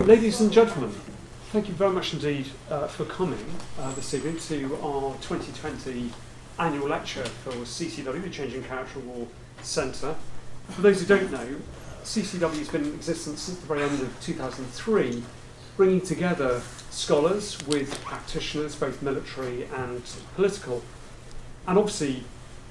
[0.00, 0.90] Ladies and gentlemen,
[1.50, 3.46] thank you very much indeed uh, for coming
[3.78, 6.10] uh, this evening to our 2020
[6.58, 9.28] annual lecture for CCW, the Changing Character War
[9.62, 10.16] Centre.
[10.70, 11.56] For those who don't know,
[12.02, 15.22] CCW has been in existence since the very end of 2003,
[15.76, 20.02] bringing together scholars with practitioners, both military and
[20.34, 20.82] political.
[21.66, 22.24] And obviously,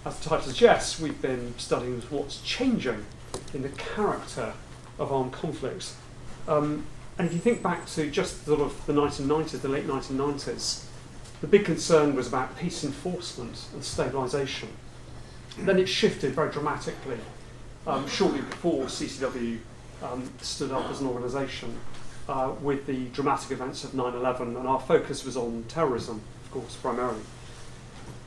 [0.05, 3.05] as the title suggests, we've been studying what's changing
[3.53, 4.53] in the character
[4.99, 5.95] of armed conflicts.
[6.47, 6.85] Um,
[7.17, 10.85] and if you think back to just sort of the 1990s, the late 1990s,
[11.41, 14.67] the big concern was about peace enforcement and stabilisation.
[15.57, 17.19] Then it shifted very dramatically
[17.85, 19.59] um, shortly before CCW
[20.01, 21.77] um, stood up as an organisation
[22.27, 26.75] uh, with the dramatic events of 9-11 and our focus was on terrorism, of course,
[26.77, 27.21] primarily.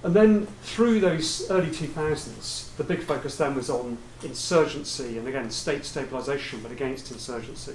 [0.03, 5.51] And then through those early 2000s, the big focus then was on insurgency and again
[5.51, 7.75] state stabilisation, but against insurgency,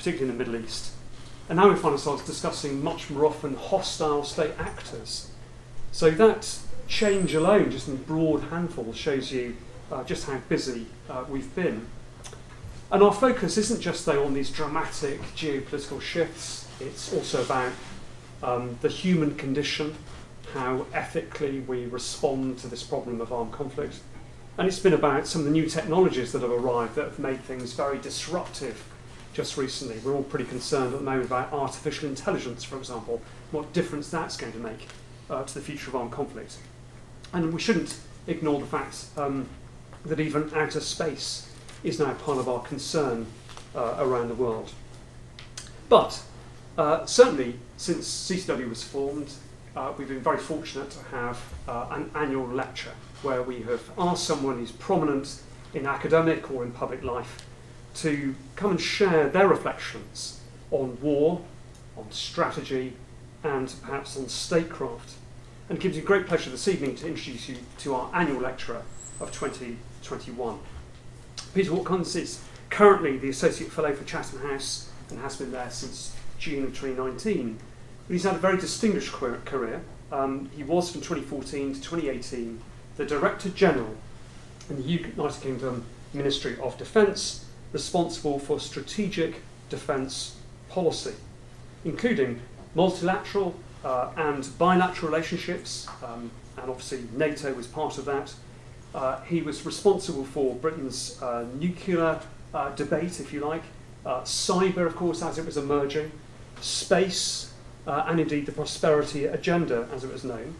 [0.00, 0.92] particularly in the Middle East.
[1.50, 5.30] And now we find ourselves discussing much more often hostile state actors.
[5.92, 9.58] So that change alone, just in broad handfuls, shows you
[9.92, 11.86] uh, just how busy uh, we've been.
[12.90, 17.72] And our focus isn't just though on these dramatic geopolitical shifts, it's also about
[18.42, 19.94] um, the human condition,
[20.54, 23.96] how ethically we respond to this problem of armed conflict.
[24.56, 27.40] And it's been about some of the new technologies that have arrived that have made
[27.42, 28.82] things very disruptive
[29.32, 29.98] just recently.
[30.04, 33.20] We're all pretty concerned at the moment about artificial intelligence, for example,
[33.52, 34.88] what difference that's going to make
[35.28, 36.56] uh, to the future of armed conflict.
[37.32, 39.46] And we shouldn't ignore the fact um,
[40.04, 41.52] that even outer space
[41.84, 43.26] is now part of our concern
[43.74, 44.72] uh, around the world.
[45.88, 46.22] But
[46.76, 49.32] uh, certainly, since CCW was formed,
[49.76, 52.92] uh, we've been very fortunate to have uh, an annual lecture
[53.22, 55.40] where we have asked someone who's prominent
[55.74, 57.46] in academic or in public life
[57.94, 61.42] to come and share their reflections on war,
[61.96, 62.94] on strategy,
[63.42, 65.14] and perhaps on statecraft.
[65.68, 68.82] And it gives me great pleasure this evening to introduce you to our annual lecturer
[69.20, 70.58] of 2021.
[71.54, 76.14] Peter Watkins is currently the Associate Fellow for Chatham House and has been there since
[76.38, 77.58] June of 2019.
[78.06, 79.82] But he's had a very distinguished career.
[80.12, 82.60] Um, he was from 2014 to 2018
[82.96, 83.94] the Director General
[84.68, 90.36] in the United Kingdom Ministry of Defence, responsible for strategic defence
[90.68, 91.14] policy,
[91.84, 92.40] including
[92.74, 93.54] multilateral
[93.84, 98.34] uh, and bilateral relationships, um, and obviously NATO was part of that,
[98.94, 102.20] uh, he was responsible for Britain's uh, nuclear
[102.52, 103.62] uh, debate, if you like,
[104.04, 106.10] uh, cyber, of course, as it was emerging,
[106.60, 107.52] space,
[107.86, 110.54] uh, and indeed the prosperity agenda, as it was known.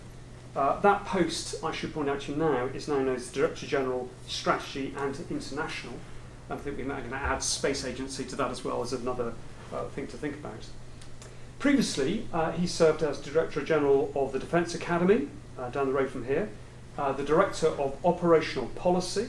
[0.55, 4.09] That post, I should point out to you now, is now known as Director General
[4.27, 5.95] Strategy and International.
[6.51, 9.33] I think we're now going to add Space Agency to that as well as another
[9.95, 10.67] thing to think about.
[11.59, 15.29] Previously, he served as Director General of the Defence Academy,
[15.73, 16.49] down the road from here,
[16.99, 19.29] uh, the Director of Operational Policy,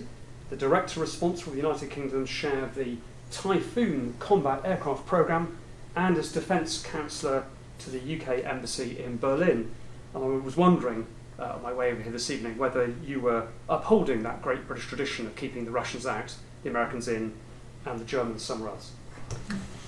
[0.49, 2.97] the Director responsible for the United Kingdom's share of the
[3.31, 5.57] Typhoon combat aircraft programme,
[5.95, 7.45] and as Defence Counsellor
[7.79, 9.71] to the UK Embassy in Berlin.
[10.13, 11.07] And I was wondering,
[11.39, 14.87] uh, on my way over here this evening, whether you were upholding that great British
[14.87, 17.33] tradition of keeping the Russians out, the Americans in,
[17.85, 18.91] and the Germans somewhere else.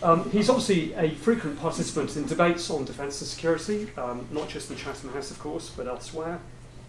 [0.01, 4.69] Um, he's obviously a frequent participant in debates on defence and security, um, not just
[4.69, 6.39] in Chatham House, of course, but elsewhere.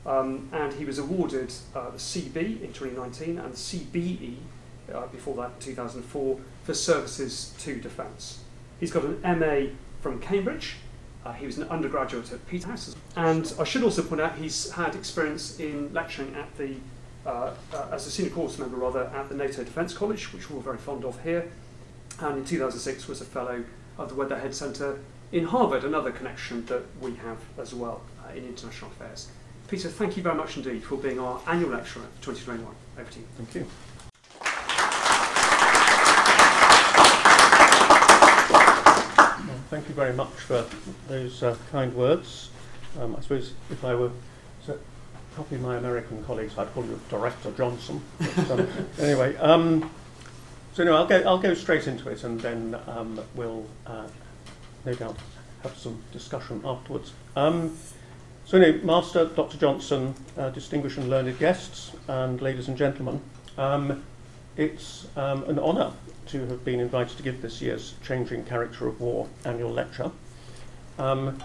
[0.06, 4.36] Um, and he was awarded uh, the CB in 2019 and the CBE
[4.92, 8.40] uh, before that in 2004 for services to defence.
[8.80, 9.70] He's got an MA
[10.00, 10.76] from Cambridge.
[11.24, 12.94] Uh, he was an undergraduate at Peterhouse.
[13.16, 16.74] And I should also point out he's had experience in lecturing at the,
[17.26, 20.56] uh, uh, as a senior course member rather, at the NATO Defence College, which we're
[20.56, 21.50] all very fond of here.
[22.20, 23.64] And in 2006 was a fellow
[23.98, 25.00] of the Weatherhead Centre
[25.32, 29.28] in Harvard, another connection that we have as well uh, in international affairs.
[29.68, 32.74] Peter, thank you very much indeed for being our annual lecturer for 2021.
[32.98, 33.26] Over to you.
[33.36, 33.66] Thank you.
[39.70, 40.64] Thank you very much for
[41.08, 42.50] those uh, kind words.
[43.00, 44.12] Um, I suppose if I were
[45.34, 48.02] copy my American colleagues, I'd call you Director Johnson.
[48.18, 49.90] But, um, anyway, um,
[50.72, 51.22] so no, I'll go.
[51.22, 54.06] I'll go straight into it, and then um, we'll uh,
[54.84, 55.16] no doubt
[55.62, 57.12] have some discussion afterwards.
[57.36, 57.76] Um,
[58.44, 59.56] so anyway, Master, Dr.
[59.56, 63.20] Johnson, uh, distinguished and learned guests, and ladies and gentlemen,
[63.56, 64.04] um,
[64.56, 65.92] it's um, an honour
[66.26, 70.10] to have been invited to give this year's Changing Character of War annual lecture.
[70.98, 71.42] Um,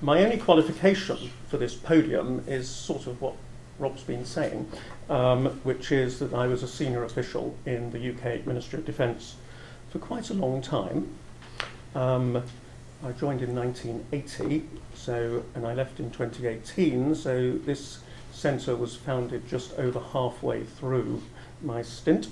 [0.00, 3.34] my only qualification for this podium is sort of what
[3.78, 4.70] Rob's been saying,
[5.08, 9.36] um, which is that I was a senior official in the UK Ministry of Defence
[9.90, 11.08] for quite a long time.
[11.94, 12.42] Um,
[13.04, 14.64] I joined in 1980,
[14.94, 17.14] so and I left in 2018.
[17.14, 18.00] So this
[18.32, 21.22] centre was founded just over halfway through
[21.62, 22.28] my stint.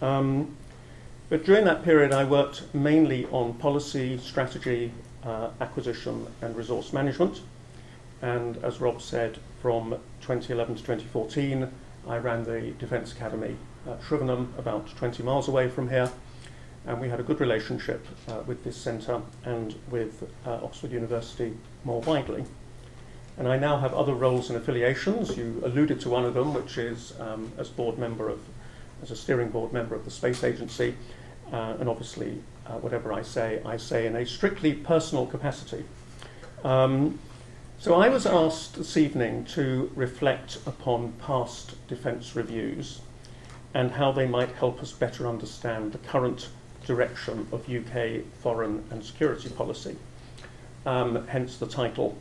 [0.00, 0.56] Um,
[1.28, 4.92] but during that period, I worked mainly on policy, strategy,
[5.24, 7.40] uh, acquisition, and resource management.
[8.22, 9.90] And as Rob said, from
[10.20, 11.70] 2011 to 2014,
[12.08, 13.56] I ran the Defence Academy
[13.86, 16.10] at Shrivenham, about 20 miles away from here.
[16.86, 21.52] And we had a good relationship uh, with this centre and with uh, Oxford University
[21.84, 22.44] more widely.
[23.36, 25.36] And I now have other roles and affiliations.
[25.36, 28.40] You alluded to one of them, which is um, as board member of,
[29.02, 30.94] as a steering board member of the Space Agency.
[31.52, 35.84] Uh, and obviously, uh, whatever I say, I say in a strictly personal capacity.
[36.64, 37.18] Um,
[37.78, 43.00] so I was asked this evening to reflect upon past defence reviews
[43.72, 46.48] and how they might help us better understand the current
[46.84, 49.96] direction of UK foreign and security policy.
[50.84, 52.18] Um, hence the title,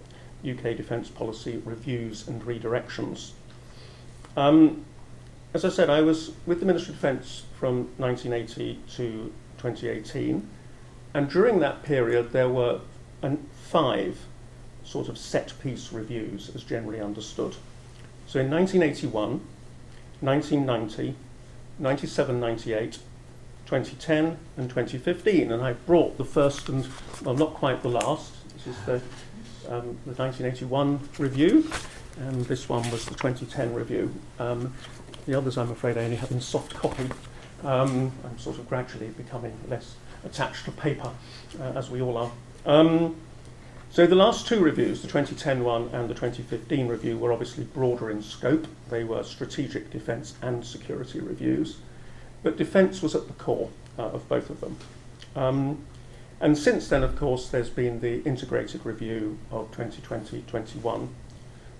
[0.47, 3.31] UK Defence Policy Reviews and Redirections.
[4.38, 4.86] Um,
[5.53, 10.48] as I said, I was with the Ministry of Defence from 1980 to 2018,
[11.14, 12.82] and during that period there were
[13.70, 14.18] five
[14.84, 17.56] sort of set-piece reviews as generally understood.
[18.26, 19.42] So in 1981,
[20.22, 21.16] 1990,
[21.78, 22.94] 97, 98,
[23.66, 26.88] 2010 and 2015, and I brought the first and,
[27.24, 29.02] well, not quite the last, this is the
[29.70, 31.70] um, the 1981 review,
[32.18, 34.12] and this one was the 2010 review.
[34.40, 34.74] Um,
[35.28, 37.08] the others, I'm afraid, I only have in soft copy.
[37.64, 39.96] Um, I'm sort of gradually becoming less
[40.26, 41.12] attached to paper,
[41.60, 42.32] uh, as we all are.
[42.66, 43.16] Um,
[43.92, 48.12] so the last two reviews, the 2010 one and the 2015 review, were obviously broader
[48.12, 48.68] in scope.
[48.90, 51.78] They were strategic defence and security reviews,
[52.44, 54.78] but defence was at the core uh, of both of them.
[55.36, 55.86] Um,
[56.40, 61.10] and since then, of course, there's been the integrated review of 2020-21,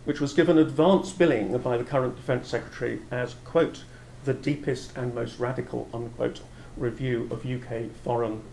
[0.06, 3.84] which was given advance billing by the current Defence Secretary as, quote,
[4.30, 6.42] the deepest and most radical, unquote,
[6.78, 8.44] review of UK foreign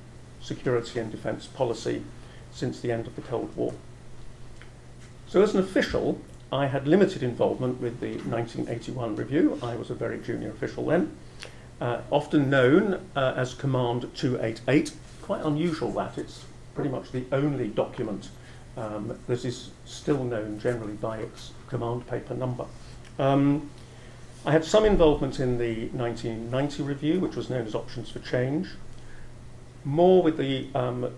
[0.40, 2.02] security and defence policy
[2.50, 3.75] since the end of the Cold War.
[5.28, 6.19] So as an official,
[6.50, 9.58] I had limited involvement with the 1981 review.
[9.62, 11.14] I was a very junior official then,
[11.78, 16.44] uh, often known uh, as Command 288, quite unusual that it's
[16.75, 18.31] pretty much the only document
[18.78, 22.64] um, that is still known generally by its command paper number.
[23.19, 23.69] Um,
[24.46, 28.69] I had some involvement in the 1990 review, which was known as Options for Change,
[29.84, 31.12] more with the um,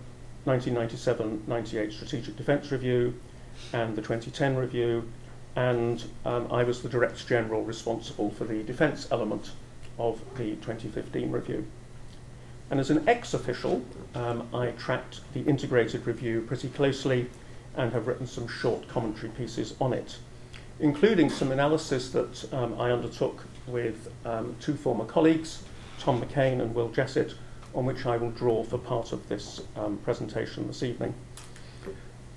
[0.47, 3.13] 1997-98 Strategic Defence Review
[3.71, 5.07] and the 2010 review,
[5.55, 9.51] and um, I was the Director General responsible for the defence element
[9.99, 11.67] of the 2015 review.
[12.71, 13.83] And as an ex-official,
[14.15, 17.29] um, I tracked the integrated review pretty closely
[17.75, 20.17] and have written some short commentary pieces on it,
[20.79, 25.63] including some analysis that um, I undertook with um, two former colleagues,
[25.99, 27.33] Tom McKane and Will Jessett,
[27.75, 31.13] on which I will draw for part of this um, presentation this evening.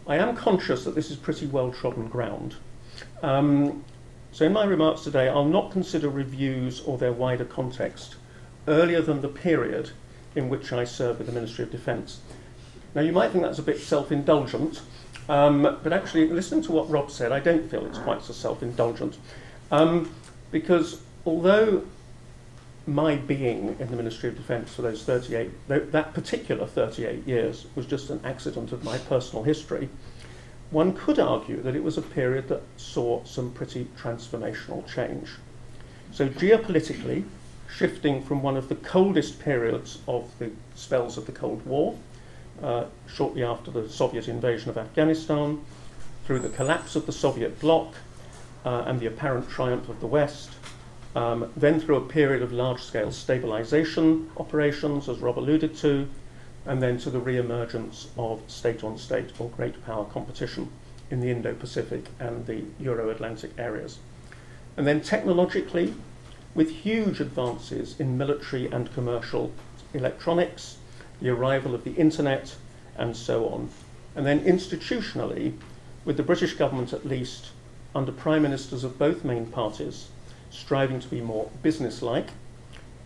[0.06, 2.56] I am conscious that this is pretty well-trodden ground.
[3.22, 3.84] Um,
[4.32, 8.16] so in my remarks today, I'll not consider reviews or their wider context
[8.66, 9.90] earlier than the period
[10.34, 12.20] in which I serve with the Ministry of Defence.
[12.94, 14.82] Now, you might think that's a bit self-indulgent,
[15.32, 19.16] um, but actually, listening to what Rob said, I don't feel it's quite so self-indulgent.
[19.70, 20.14] Um,
[20.50, 21.84] because although
[22.86, 27.86] my being in the Ministry of Defence for those 38, that particular 38 years was
[27.86, 29.88] just an accident of my personal history,
[30.70, 35.30] one could argue that it was a period that saw some pretty transformational change.
[36.12, 37.24] So geopolitically,
[37.74, 41.96] shifting from one of the coldest periods of the spells of the Cold War,
[42.62, 45.60] uh, shortly after the Soviet invasion of Afghanistan,
[46.24, 47.94] through the collapse of the Soviet bloc
[48.64, 50.50] uh, and the apparent triumph of the West,
[51.14, 56.08] um, then through a period of large-scale stabilization operations, as Rob alluded to,
[56.64, 60.68] and then to the re-emergence of state-on-state -state or great power competition
[61.10, 63.98] in the Indo-Pacific and the Euro-Atlantic areas.
[64.76, 65.94] And then technologically,
[66.54, 69.52] with huge advances in military and commercial
[69.92, 70.78] electronics,
[71.22, 72.54] the arrival of the internet,
[72.96, 73.70] and so on.
[74.14, 75.54] And then institutionally,
[76.04, 77.50] with the British government at least,
[77.94, 80.08] under prime ministers of both main parties,
[80.50, 82.28] striving to be more businesslike,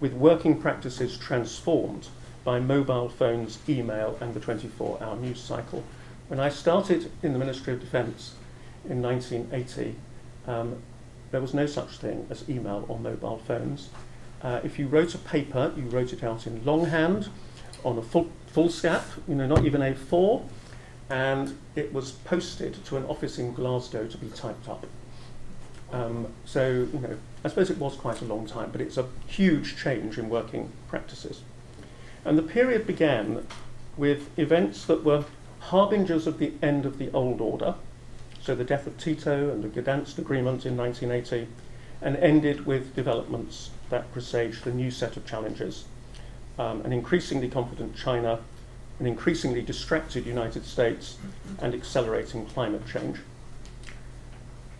[0.00, 2.08] with working practices transformed
[2.44, 5.84] by mobile phones, email, and the 24 hour news cycle.
[6.28, 8.34] When I started in the Ministry of Defence
[8.88, 9.94] in 1980,
[10.46, 10.76] um,
[11.30, 13.90] there was no such thing as email or mobile phones.
[14.42, 17.28] Uh, if you wrote a paper, you wrote it out in longhand
[17.86, 20.42] on a foolscap, you know, not even A4,
[21.08, 24.84] and it was posted to an office in Glasgow to be typed up.
[25.92, 29.06] Um, so, you know, I suppose it was quite a long time, but it's a
[29.28, 31.42] huge change in working practices.
[32.24, 33.46] And the period began
[33.96, 35.24] with events that were
[35.60, 37.76] harbingers of the end of the old order,
[38.42, 41.46] so the death of Tito and the Gdansk Agreement in 1980,
[42.02, 45.84] and ended with developments that presaged the new set of challenges.
[46.58, 48.40] Um, an increasingly confident China,
[48.98, 51.18] an increasingly distracted United States,
[51.60, 53.18] and accelerating climate change.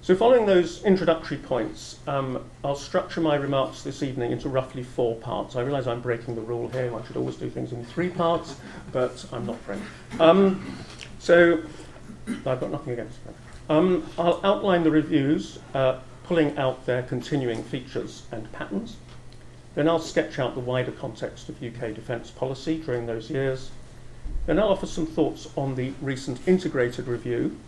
[0.00, 5.16] So following those introductory points, um, I'll structure my remarks this evening into roughly four
[5.16, 5.56] parts.
[5.56, 6.95] I realise I'm breaking the rule here.
[6.95, 8.54] I should always do things in three parts,
[8.92, 9.83] but I'm not French.
[10.21, 10.76] Um,
[11.18, 11.61] so
[12.28, 13.35] I've got nothing against that.
[13.68, 18.97] Um, I'll outline the reviews, uh, pulling out their continuing features and patterns.
[19.76, 23.71] Then I'll sketch out the wider context of UK defence policy during those years.
[24.47, 27.59] Then I'll offer some thoughts on the recent integrated review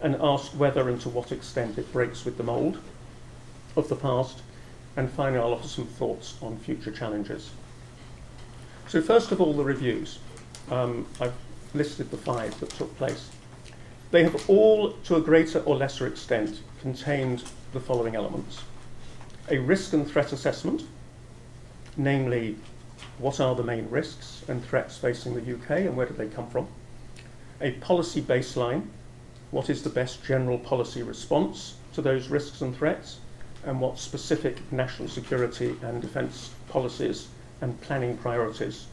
[0.00, 2.80] and ask whether and to what extent it breaks with the mould
[3.76, 4.40] of the past.
[4.96, 7.50] And finally, I'll offer some thoughts on future challenges.
[8.88, 10.18] So first of all, the reviews.
[10.70, 11.34] Um, I've
[11.74, 13.28] listed the five that took place.
[14.12, 18.62] They have all, to a greater or lesser extent, contained the following elements.
[19.50, 20.84] A risk and threat assessment,
[22.04, 22.56] namely,
[23.18, 26.48] what are the main risks and threats facing the UK and where do they come
[26.48, 26.66] from?
[27.60, 28.86] A policy baseline,
[29.50, 33.18] what is the best general policy response to those risks and threats,
[33.66, 37.28] and what specific national security and defence policies
[37.60, 38.86] and planning priorities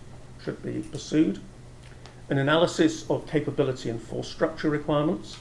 [0.44, 1.40] should be pursued.
[2.30, 5.38] An analysis of capability and force structure requirements,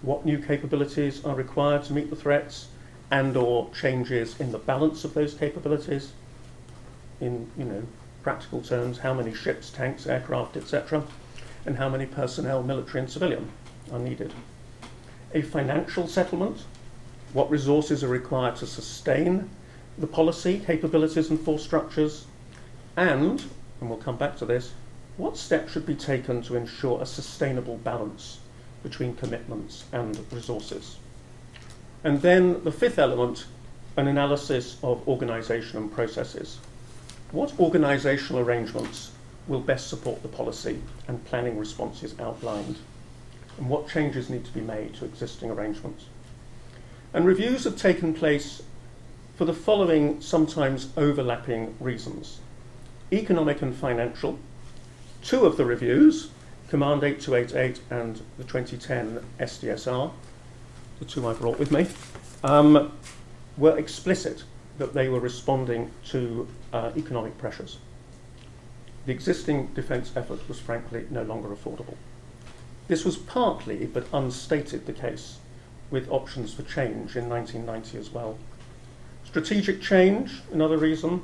[0.00, 2.68] what new capabilities are required to meet the threats,
[3.10, 6.12] and or changes in the balance of those capabilities,
[7.20, 7.82] in you know
[8.22, 11.02] practical terms, how many ships, tanks, aircraft, etc.,
[11.66, 13.48] and how many personnel, military and civilian,
[13.92, 14.32] are needed.
[15.34, 16.64] A financial settlement,
[17.32, 19.48] what resources are required to sustain
[19.98, 22.26] the policy, capabilities and force structures,
[22.96, 23.44] and,
[23.80, 24.72] and we'll come back to this,
[25.16, 28.38] what steps should be taken to ensure a sustainable balance
[28.82, 30.96] between commitments and resources.
[32.02, 33.44] And then the fifth element,
[33.96, 36.58] an analysis of organisation and processes.
[37.32, 39.12] What organisational arrangements
[39.46, 42.76] will best support the policy and planning responses outlined?
[43.60, 46.06] and what changes need to be made to existing arrangements.
[47.12, 48.62] And reviews have taken place
[49.36, 52.40] for the following sometimes overlapping reasons.
[53.12, 54.38] Economic and financial.
[55.22, 56.30] Two of the reviews,
[56.68, 60.10] Command 8288 and the 2010 SDSR,
[60.98, 61.86] the two I brought with me,
[62.42, 62.92] um,
[63.58, 64.44] were explicit
[64.80, 67.76] that they were responding to uh, economic pressures.
[69.04, 71.96] The existing defence effort was frankly no longer affordable.
[72.88, 75.36] This was partly, but unstated, the case
[75.90, 78.38] with options for change in 1990 as well.
[79.24, 81.22] Strategic change, another reason.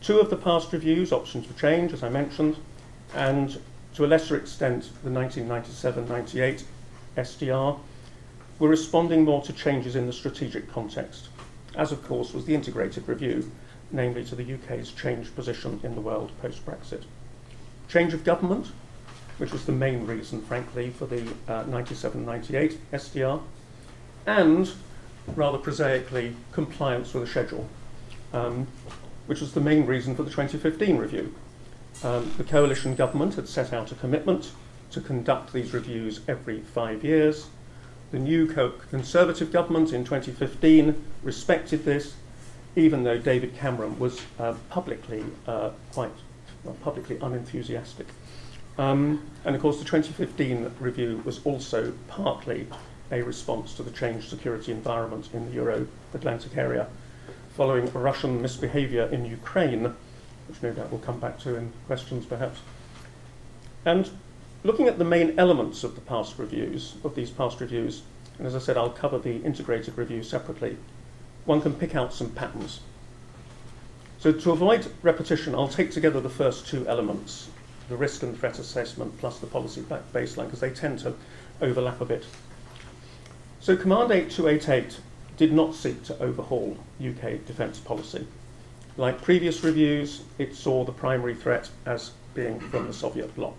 [0.00, 2.56] Two of the past reviews, options for change, as I mentioned,
[3.14, 3.60] and
[3.94, 6.62] to a lesser extent, the 1997-98
[7.16, 7.78] SDR,
[8.60, 11.28] were responding more to changes in the strategic context,
[11.76, 13.50] as of course was the integrated review,
[13.90, 17.04] namely to the UK's changed position in the world post-Brexit.
[17.88, 18.68] Change of government,
[19.38, 23.42] which was the main reason, frankly, for the 97-98 uh, SDR,
[24.26, 24.72] and,
[25.34, 27.68] rather prosaically, compliance with the schedule,
[28.32, 28.66] um,
[29.26, 31.34] which was the main reason for the 2015 review.
[32.02, 34.52] Um, the coalition government had set out a commitment
[34.90, 37.46] to conduct these reviews every five years.
[38.12, 42.14] The new co Conservative government in 2015 respected this,
[42.76, 46.12] even though David Cameron was uh, publicly uh, quite
[46.64, 48.06] well, publicly unenthusiastic
[48.78, 52.66] um, and of course, the 2015 review was also partly
[53.10, 56.86] a response to the changed security environment in the Euro Atlantic area,
[57.54, 59.94] following Russian misbehavior in Ukraine,
[60.48, 62.60] which no doubt we'll come back to in questions perhaps.
[63.84, 64.08] And
[64.64, 68.02] looking at the main elements of the past reviews, of these past reviews,
[68.38, 70.76] and as I said, I'll cover the integrated review separately,
[71.44, 72.80] one can pick out some patterns.
[74.18, 77.48] So to avoid repetition, I'll take together the first two elements
[77.88, 79.82] the risk and threat assessment plus the policy
[80.14, 81.12] baseline because they tend to
[81.60, 82.24] overlap a bit.
[83.60, 85.00] So Command 8288
[85.36, 88.26] did not seek to overhaul UK defence policy.
[88.96, 93.56] Like previous reviews, it saw the primary threat as being from the Soviet bloc.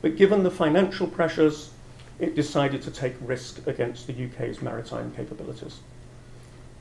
[0.00, 1.70] But given the financial pressures,
[2.18, 5.80] it decided to take risk against the UK's maritime capabilities.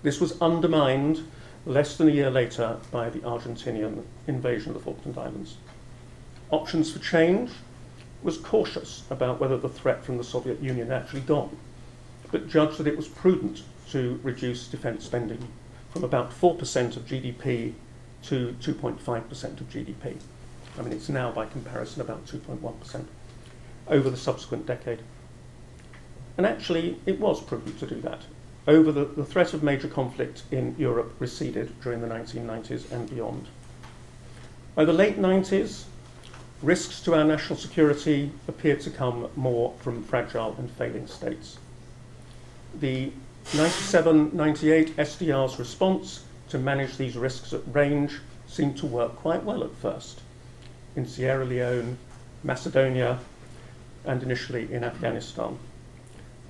[0.04, 1.28] This was undermined
[1.66, 5.58] less than a year later by the Argentinian invasion of the Falkland Islands.
[6.50, 7.52] Options for Change
[8.24, 11.58] was cautious about whether the threat from the Soviet Union actually gone,
[12.32, 15.48] but judged that it was prudent to reduce defence spending
[15.92, 17.74] from about 4% of GDP
[18.24, 20.18] to 2.5% of GDP.
[20.78, 23.06] I mean, it's now, by comparison, about 2.1%
[23.88, 25.00] over the subsequent decade.
[26.38, 28.22] And actually, it was prudent to do that.
[28.68, 33.48] Over the, the threat of major conflict in Europe receded during the 1990s and beyond.
[34.76, 35.86] By the late 90s,
[36.62, 41.58] risks to our national security appeared to come more from fragile and failing states.
[42.80, 43.12] The
[43.52, 49.74] 97-98 SDR's response to manage these risks at range seemed to work quite well at
[49.76, 50.22] first.
[50.98, 52.00] In Sierra Leone,
[52.44, 53.20] Macedonia,
[54.04, 55.60] and initially in Afghanistan.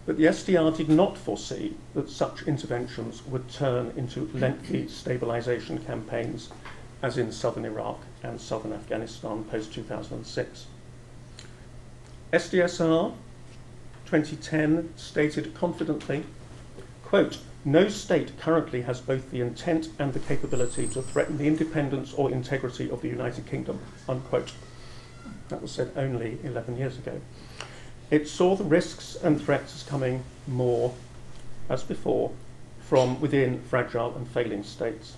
[0.06, 6.50] But the SDR did not foresee that such interventions would turn into lengthy stabilisation campaigns
[7.04, 10.68] as in southern Iraq and southern Afghanistan post 2006.
[12.32, 13.14] SDSR
[14.06, 16.24] 2010 stated confidently,
[17.04, 22.14] quote, no state currently has both the intent and the capability to threaten the independence
[22.14, 24.54] or integrity of the United Kingdom, unquote.
[25.50, 27.20] That was said only 11 years ago.
[28.10, 30.94] It saw the risks and threats as coming more,
[31.68, 32.32] as before,
[32.80, 35.18] from within fragile and failing states.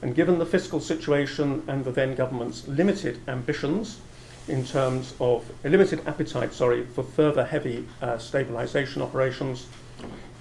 [0.00, 4.00] And given the fiscal situation and the then government's limited ambitions
[4.48, 9.66] in terms of a limited appetite, sorry, for further heavy uh, stabilisation operations,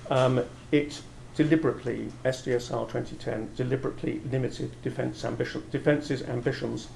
[0.09, 1.01] um, it
[1.35, 6.89] deliberately, SDSR 2010, deliberately limited defence ambition, defence's ambitions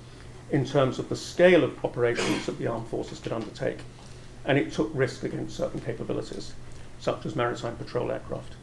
[0.52, 3.80] in terms of the scale of operations that the armed forces could undertake.
[4.46, 6.54] And it took risk against certain capabilities,
[7.00, 8.56] such as maritime patrol aircraft.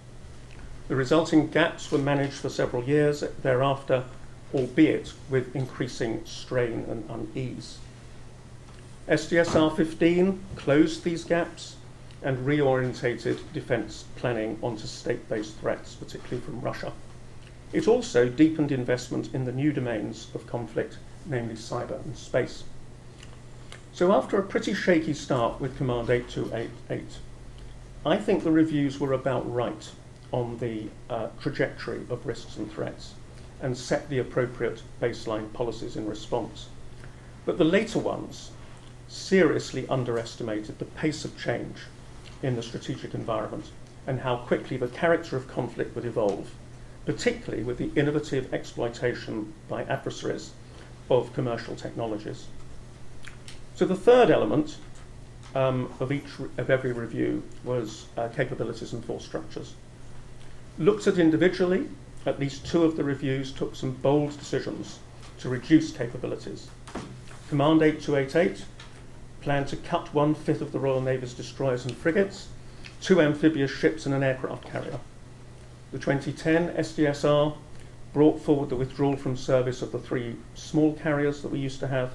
[0.89, 4.05] The resulting gaps were managed for several years thereafter,
[4.53, 7.79] albeit with increasing strain and unease.
[9.09, 11.77] SDSR 15 closed these gaps
[12.23, 16.93] and reorientated defence planning onto state based threats, particularly from Russia.
[17.73, 22.65] It also deepened investment in the new domains of conflict, namely cyber and space.
[23.93, 27.19] So, after a pretty shaky start with Command 8288,
[28.05, 29.91] I think the reviews were about right
[30.33, 33.15] on the uh, trajectory of risks and threats
[33.61, 36.69] and set the appropriate baseline policies in response.
[37.45, 38.53] But the later ones
[39.09, 41.77] seriously underestimated the pace of change
[42.43, 43.67] in the strategic environment
[44.07, 46.51] and how quickly the character of conflict would evolve,
[47.05, 50.53] particularly with the innovative exploitation by adversaries
[51.11, 52.47] of commercial technologies.
[53.75, 54.77] So the third element
[55.55, 59.75] um, of each of every review was uh, capabilities and force structures.
[60.79, 61.89] Looked at individually,
[62.27, 64.99] at least two of the reviews took some bold decisions
[65.41, 66.69] to reduce capabilities.
[67.49, 68.65] Command 8288
[69.41, 72.49] planned to cut one fifth of the Royal Navy's destroyers and frigates,
[73.01, 75.01] two amphibious ships, and an aircraft carrier.
[75.93, 77.57] The 2010 SDSR
[78.13, 81.87] brought forward the withdrawal from service of the three small carriers that we used to
[81.89, 82.13] have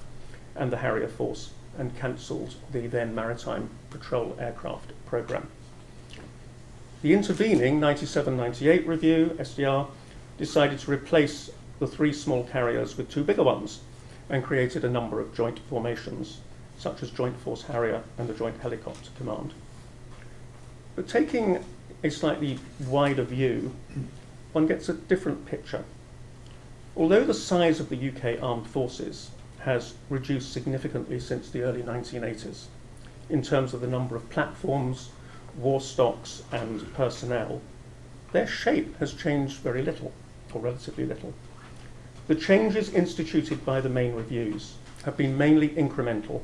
[0.55, 5.49] and the Harrier Force and cancelled the then Maritime Patrol Aircraft Programme.
[7.01, 9.87] The intervening 97 98 review, SDR,
[10.37, 13.81] decided to replace the three small carriers with two bigger ones
[14.29, 16.39] and created a number of joint formations
[16.77, 19.53] such as Joint Force Harrier and the Joint Helicopter Command.
[20.95, 21.63] But taking
[22.03, 23.75] a slightly wider view,
[24.53, 25.83] one gets a different picture.
[26.95, 32.65] Although the size of the UK armed forces has reduced significantly since the early 1980s
[33.29, 35.09] in terms of the number of platforms,
[35.57, 37.61] war stocks, and personnel,
[38.31, 40.13] their shape has changed very little,
[40.53, 41.33] or relatively little.
[42.27, 46.41] The changes instituted by the main reviews have been mainly incremental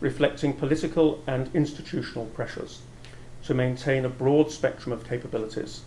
[0.00, 2.82] reflecting political and institutional pressures
[3.44, 5.82] to maintain a broad spectrum of capabilities,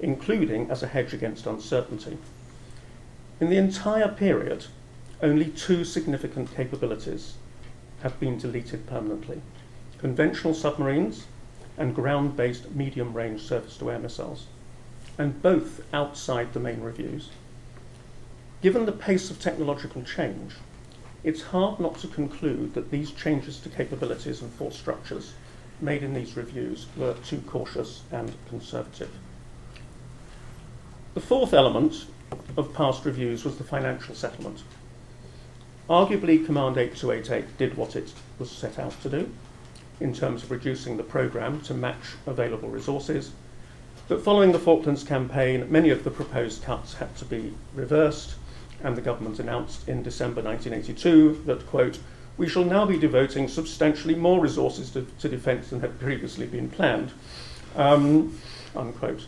[0.00, 2.18] including as a hedge against uncertainty.
[3.40, 4.66] In the entire period,
[5.22, 7.34] only two significant capabilities
[8.02, 9.40] have been deleted permanently
[10.04, 11.24] conventional submarines
[11.78, 14.48] and ground based medium range surface to air missiles,
[15.16, 17.30] and both outside the main reviews.
[18.60, 20.56] Given the pace of technological change,
[21.24, 25.32] it's hard not to conclude that these changes to capabilities and force structures
[25.80, 29.10] made in these reviews were too cautious and conservative.
[31.14, 32.06] The fourth element
[32.56, 34.62] of past reviews was the financial settlement.
[35.88, 39.30] Arguably, Command 8288 did what it was set out to do
[40.00, 43.30] in terms of reducing the programme to match available resources.
[44.08, 48.34] But following the Falklands campaign, many of the proposed cuts had to be reversed
[48.84, 51.98] and the government announced in December 1982 that, quote,
[52.36, 56.68] we shall now be devoting substantially more resources to, to defence than had previously been
[56.68, 57.12] planned,
[57.76, 58.38] um,
[58.76, 59.26] unquote.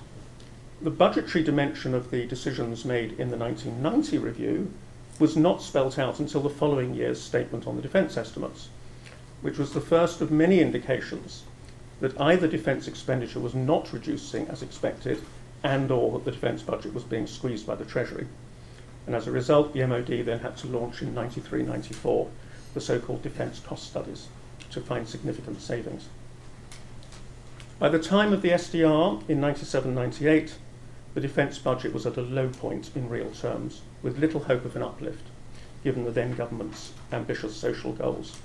[0.82, 4.72] The budgetary dimension of the decisions made in the 1990 review
[5.18, 8.68] was not spelt out until the following year's statement on the defence estimates,
[9.40, 11.44] which was the first of many indications
[12.00, 15.22] that either defence expenditure was not reducing as expected
[15.62, 18.26] and or that the defence budget was being squeezed by the Treasury.
[19.06, 22.28] And as a result, the MOD then had to launch in 93-94
[22.74, 24.28] the so-called defence cost studies
[24.70, 26.08] to find significant savings.
[27.78, 30.52] By the time of the SDR in 97-98,
[31.14, 34.76] the defence budget was at a low point in real terms, with little hope of
[34.76, 35.24] an uplift,
[35.84, 38.38] given the then government's ambitious social goals.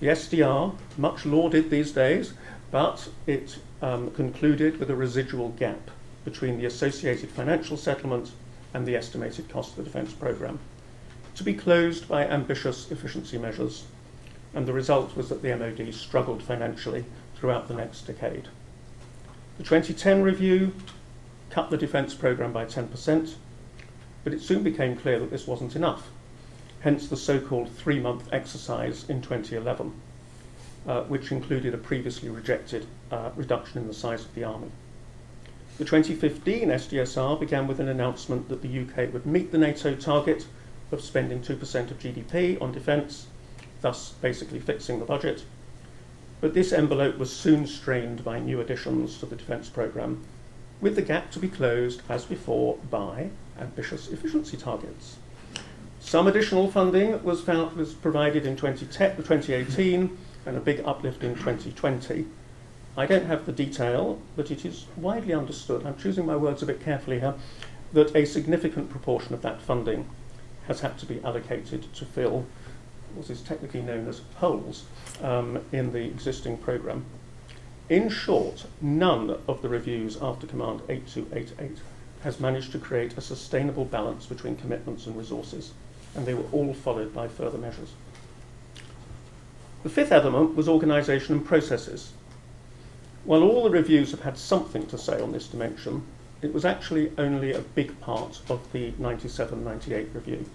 [0.00, 2.32] The SDR, much lauded these days,
[2.70, 5.90] but it um, concluded with a residual gap
[6.24, 8.32] between the associated financial settlement
[8.76, 10.58] and the estimated cost of the defence programme,
[11.34, 13.84] to be closed by ambitious efficiency measures.
[14.54, 18.48] And the result was that the MOD struggled financially throughout the next decade.
[19.58, 20.74] The 2010 review
[21.50, 23.34] cut the defence programme by 10%,
[24.22, 26.08] but it soon became clear that this wasn't enough
[26.86, 29.92] hence the so-called three-month exercise in 2011,
[30.86, 34.70] uh, which included a previously rejected uh, reduction in the size of the army.
[35.78, 40.46] The 2015 SDSR began with an announcement that the UK would meet the NATO target
[40.90, 43.26] of spending 2% of GDP on defence,
[43.82, 45.44] thus basically fixing the budget.
[46.40, 50.24] But this envelope was soon strained by new additions to the defence programme,
[50.80, 53.28] with the gap to be closed, as before, by
[53.60, 55.16] ambitious efficiency targets.
[56.00, 62.24] Some additional funding was, found, was provided in 2018 and a big uplift in 2020.
[62.96, 66.66] I don't have the detail, but it is widely understood, I'm choosing my words a
[66.66, 67.34] bit carefully here,
[67.92, 70.08] that a significant proportion of that funding
[70.66, 72.46] has had to be allocated to fill
[73.14, 74.84] what is technically known as holes
[75.22, 77.04] um, in the existing programme.
[77.88, 81.78] In short, none of the reviews after Command 8288
[82.22, 85.72] has managed to create a sustainable balance between commitments and resources
[86.16, 87.92] and they were all followed by further measures.
[89.82, 92.12] The fifth element was organisation and processes.
[93.26, 96.02] While all the reviews have had something to say on this dimension,
[96.42, 100.48] it was actually only a big part of the 97-98 review,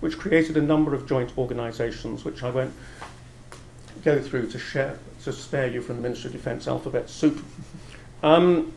[0.00, 2.74] which created a number of joint organisations, which I won't
[4.02, 7.40] go through to, share, to spare you from the Ministry of Defence alphabet soup.
[8.24, 8.72] Um,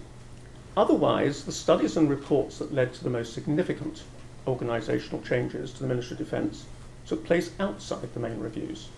[0.78, 4.04] otherwise, the studies and reports that led to the most significant
[4.46, 6.66] organisational changes to the Ministry of Defence
[7.08, 8.90] took place outside the main reviews.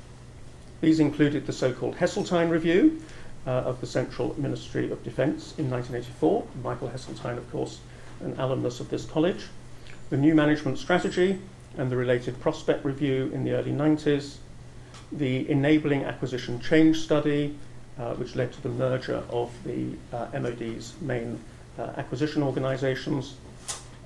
[0.81, 3.01] These included the so-called Heseltine Review
[3.47, 6.45] uh, of the Central Ministry of Defence in 1984.
[6.63, 7.79] Michael Heseltine, of course,
[8.19, 9.45] an alumnus of this college.
[10.09, 11.39] The New Management Strategy
[11.77, 14.35] and the related Prospect Review in the early 90s.
[15.11, 17.57] The Enabling Acquisition Change Study,
[17.97, 21.39] uh, which led to the merger of the uh, MOD's main
[21.79, 23.35] uh, acquisition organisations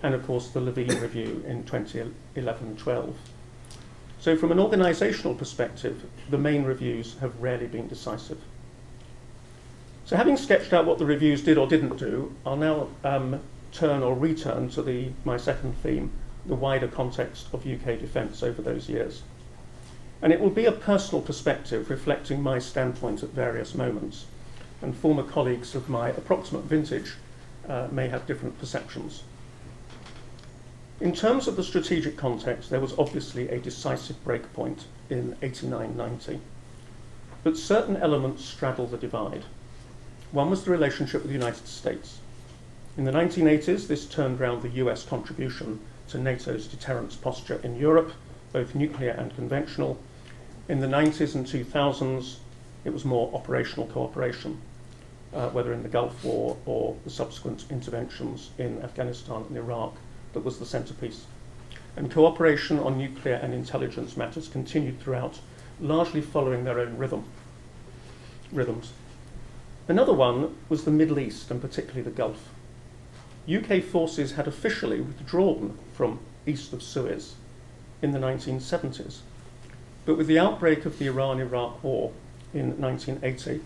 [0.03, 3.13] and of course the Levene Review in 2011-12.
[4.19, 8.39] So from an organisational perspective, the main reviews have rarely been decisive.
[10.11, 13.39] So having sketched out what the reviews did or didn't do, I'll now um,
[13.71, 16.11] turn or return to the, my second theme,
[16.45, 19.21] the wider context of UK defence over those years.
[20.21, 24.25] And it will be a personal perspective reflecting my standpoint at various moments,
[24.81, 27.13] and former colleagues of my approximate vintage
[27.69, 29.23] uh, may have different perceptions.
[30.99, 36.41] In terms of the strategic context, there was obviously a decisive breakpoint in 89-90.
[37.45, 39.45] But certain elements straddle the divide.
[40.31, 42.19] One was the relationship with the United States.
[42.97, 48.13] In the 1980s, this turned round the US contribution to NATO's deterrence posture in Europe,
[48.53, 49.99] both nuclear and conventional.
[50.69, 52.37] In the 90s and 2000s,
[52.85, 54.61] it was more operational cooperation,
[55.33, 59.95] uh, whether in the Gulf War or the subsequent interventions in Afghanistan and Iraq
[60.31, 61.25] that was the centrepiece.
[61.97, 65.39] And cooperation on nuclear and intelligence matters continued throughout,
[65.81, 67.25] largely following their own rhythm,
[68.53, 68.93] rhythms.
[69.91, 72.47] Another one was the Middle East, and particularly the Gulf.
[73.45, 77.35] UK forces had officially withdrawn from east of Suez
[78.01, 79.17] in the 1970s.
[80.05, 82.13] But with the outbreak of the Iran-Iraq war
[82.53, 83.59] in 1980,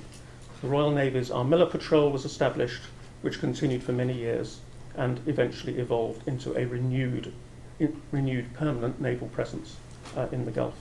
[0.64, 2.82] the Royal Navy's Armilla Patrol was established,
[3.22, 4.62] which continued for many years
[4.96, 7.34] and eventually evolved into a renewed,
[8.12, 9.76] renewed permanent naval presence
[10.18, 10.74] uh, in the Gulf.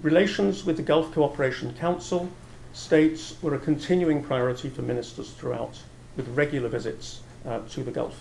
[0.00, 2.30] Relations with the Gulf Cooperation Council
[2.76, 5.78] states were a continuing priority for ministers throughout,
[6.14, 8.20] with regular visits uh, to the Gulf.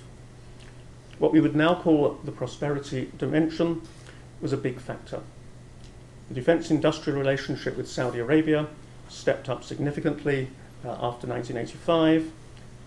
[1.19, 3.81] what we would now call the prosperity dimension
[4.41, 5.21] was a big factor.
[6.29, 8.67] The defence industrial relationship with Saudi Arabia
[9.09, 10.47] stepped up significantly
[10.85, 12.31] uh, after 1985,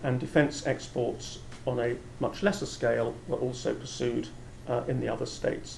[0.01, 4.27] and defence exports on a much lesser scale were also pursued
[4.67, 5.77] uh, in the other states,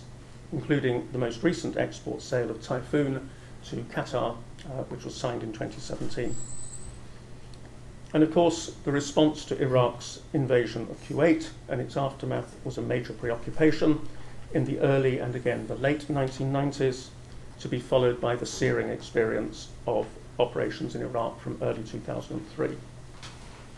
[0.54, 3.30] including the most recent export sale of Typhoon
[3.65, 6.36] to Qatar, uh, which was signed in 2017.
[8.13, 12.82] And of course, the response to Iraq's invasion of Kuwait and its aftermath was a
[12.82, 14.06] major preoccupation
[14.54, 17.08] in the early and again the late 1990s,
[17.60, 20.08] to be followed by the searing experience of
[20.39, 22.76] operations in Iraq from early 2003.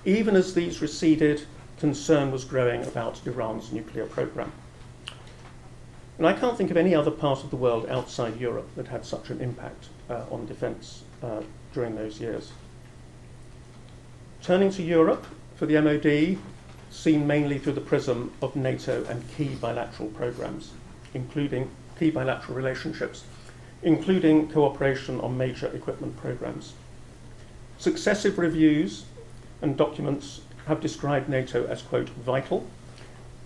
[0.05, 1.45] Even as these receded,
[1.77, 4.51] concern was growing about Iran's nuclear program.
[6.23, 9.05] And I can't think of any other part of the world outside Europe that had
[9.05, 11.41] such an impact uh, on defence uh,
[11.73, 12.53] during those years.
[14.41, 16.37] Turning to Europe, for the MOD,
[16.89, 20.71] seen mainly through the prism of NATO and key bilateral programs,
[21.13, 23.25] including key bilateral relationships,
[23.81, 26.71] including cooperation on major equipment programs.
[27.77, 29.03] Successive reviews
[29.61, 32.65] and documents have described NATO as, quote, vital,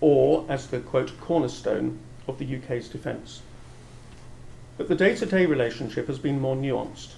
[0.00, 3.42] or as the, quote, cornerstone of the UK's defence.
[4.76, 7.14] But the day to day relationship has been more nuanced.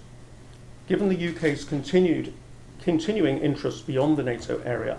[0.89, 2.33] Given the UK's continued,
[2.81, 4.99] continuing interests beyond the NATO area,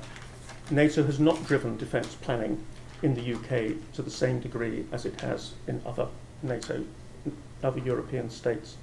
[0.70, 2.64] NATO has not driven defence planning
[3.02, 6.08] in the UK to the same degree as it has in other
[6.44, 6.84] NATO,
[7.64, 8.78] other European states.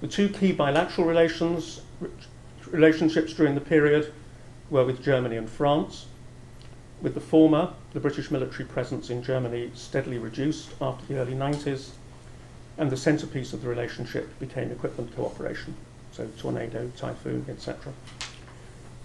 [0.00, 1.80] The two key bilateral relations,
[2.70, 4.12] relationships during the period
[4.70, 6.06] were with Germany and France,
[7.02, 11.90] with the former, the British military presence in Germany steadily reduced after the early 90s,
[12.78, 15.74] and the centrepiece of the relationship became equipment cooperation,
[16.12, 17.92] so Tornado, Typhoon, etc.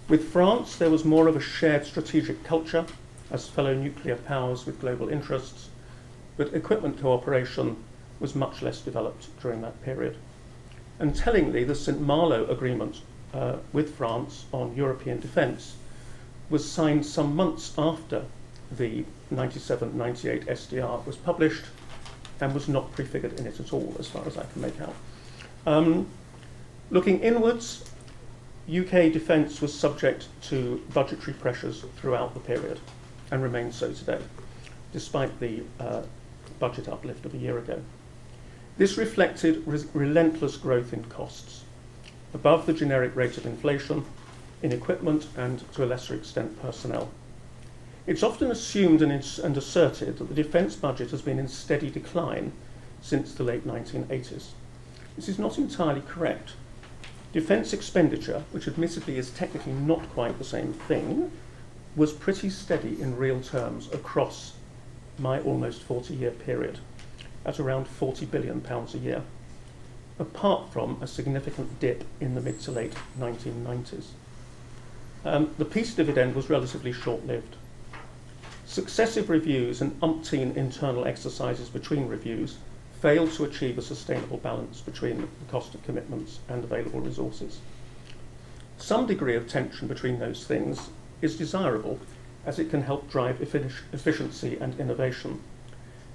[0.08, 2.86] With France, there was more of a shared strategic culture
[3.30, 5.68] as fellow nuclear powers with global interests,
[6.36, 7.76] but equipment cooperation
[8.20, 10.16] was much less developed during that period.
[11.00, 12.00] And tellingly, the St.
[12.00, 13.02] Malo Agreement
[13.34, 15.76] uh, with France on European defence
[16.50, 18.24] was signed some months after
[18.70, 21.64] the 97-98 SDR was published
[22.40, 24.94] and was not prefigured in it at all, as far as I can make out.
[25.66, 26.06] Um,
[26.90, 27.90] looking inwards,
[28.68, 32.78] UK defence was subject to budgetary pressures throughout the period
[33.30, 34.20] and remains so today,
[34.92, 36.02] despite the uh,
[36.58, 37.82] budget uplift of a year ago.
[38.76, 41.64] This reflected re relentless growth in costs,
[42.32, 44.04] above the generic rate of inflation,
[44.62, 47.10] in equipment and, to a lesser extent, personnel.
[48.06, 52.52] It's often assumed and, and asserted that the defence budget has been in steady decline
[53.02, 54.48] since the late 1980s.
[55.16, 56.52] This is not entirely correct.
[57.32, 61.30] Defence expenditure, which admittedly is technically not quite the same thing,
[61.94, 64.54] was pretty steady in real terms across
[65.18, 66.78] my almost 40 year period
[67.44, 69.22] at around 40 billion pounds a year,
[70.18, 74.06] apart from a significant dip in the mid to late 1990s.
[75.24, 77.56] Um, the peace dividend was relatively short lived.
[78.66, 82.58] Successive reviews and umpteen internal exercises between reviews
[83.00, 87.60] failed to achieve a sustainable balance between the cost of commitments and available resources.
[88.76, 91.98] Some degree of tension between those things is desirable
[92.46, 95.40] as it can help drive efficiency and innovation.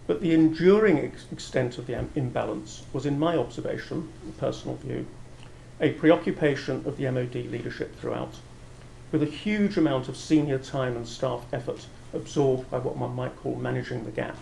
[0.07, 5.05] But the enduring ex extent of the imbalance was, in my observation, personal view,
[5.79, 8.35] a preoccupation of the MOD leadership throughout
[9.13, 13.36] with a huge amount of senior time and staff effort absorbed by what one might
[13.38, 14.36] call managing the gap.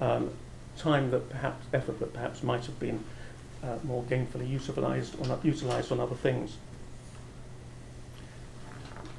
[0.00, 0.30] Um,
[0.78, 3.04] time that perhaps, effort that perhaps might have been
[3.62, 6.56] uh, more gainfully utilized on, utilized on other things.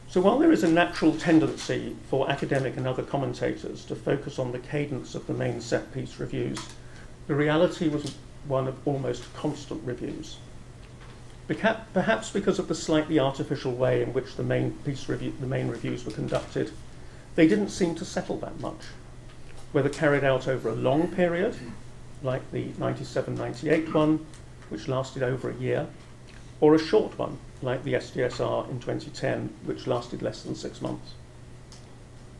[0.09, 4.51] So while there is a natural tendency for academic and other commentators to focus on
[4.51, 6.59] the cadence of the main set piece reviews,
[7.27, 8.15] the reality was
[8.47, 10.37] one of almost constant reviews.
[11.47, 15.67] Perhaps because of the slightly artificial way in which the main piece review, the main
[15.67, 16.71] reviews were conducted,
[17.35, 18.81] they didn't seem to settle that much.
[19.71, 21.55] Whether carried out over a long period,
[22.21, 24.25] like the 97-98 one,
[24.69, 25.87] which lasted over a year,
[26.61, 31.13] or a short one, like the SDSR in 2010, which lasted less than six months.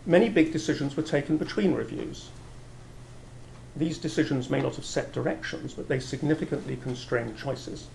[0.05, 2.29] Many big decisions were taken between reviews.
[3.75, 7.87] These decisions may not have set directions, but they significantly constrained choices.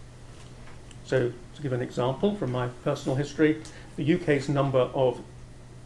[1.09, 3.63] So to give an example from my personal history,
[3.97, 5.23] the UK's number of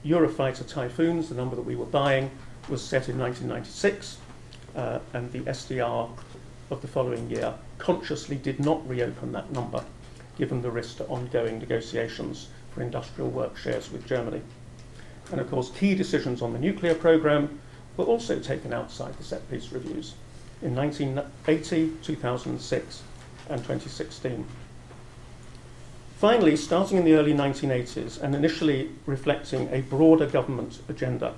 [0.05, 2.29] Eurofighter Typhoons, the number that we were buying,
[2.69, 4.17] was set in 1996,
[4.75, 6.11] uh, and the SDR
[6.71, 9.85] of the following year consciously did not reopen that number,
[10.39, 14.43] given the risk to ongoing negotiations for industrial work shares with Germany.
[15.31, 17.61] And of course, key decisions on the nuclear programme
[17.97, 20.15] were also taken outside the set piece reviews
[20.63, 23.03] in 1980, 2006,
[23.49, 24.45] and 2016.
[26.23, 31.35] Finally, starting in the early 1980s and initially reflecting a broader government agenda,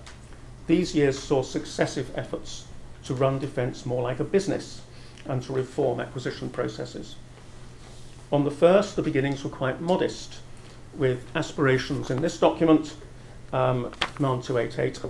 [0.67, 2.67] these years saw successive efforts
[3.03, 4.83] to run defence more like a business
[5.25, 7.17] and to reform acquisition processes.
[8.31, 10.41] On the first, the beginnings were quite modest,
[10.93, 12.95] with aspirations in this document,
[13.55, 15.01] um, Command 288,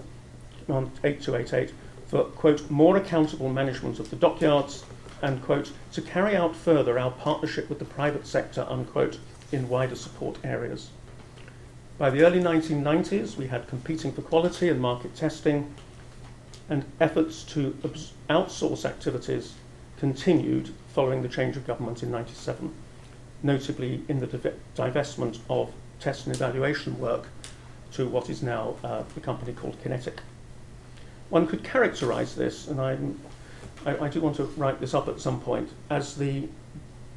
[0.66, 1.74] Command 8288,
[2.06, 4.84] for, quote, more accountable management of the dockyards
[5.20, 9.18] and, quote, to carry out further our partnership with the private sector, unquote,
[9.54, 10.90] in wider support areas.
[11.96, 15.72] By the early 1990s, we had competing for quality and market testing,
[16.68, 17.76] and efforts to
[18.28, 19.54] outsource activities
[19.98, 22.72] continued following the change of government in 97,
[23.42, 24.26] notably in the
[24.76, 27.28] divestment of test and evaluation work
[27.92, 30.18] to what is now uh, the company called QinetiQ.
[31.30, 32.98] One could characterize this, and I,
[33.86, 36.48] I do want to write this up at some point, as the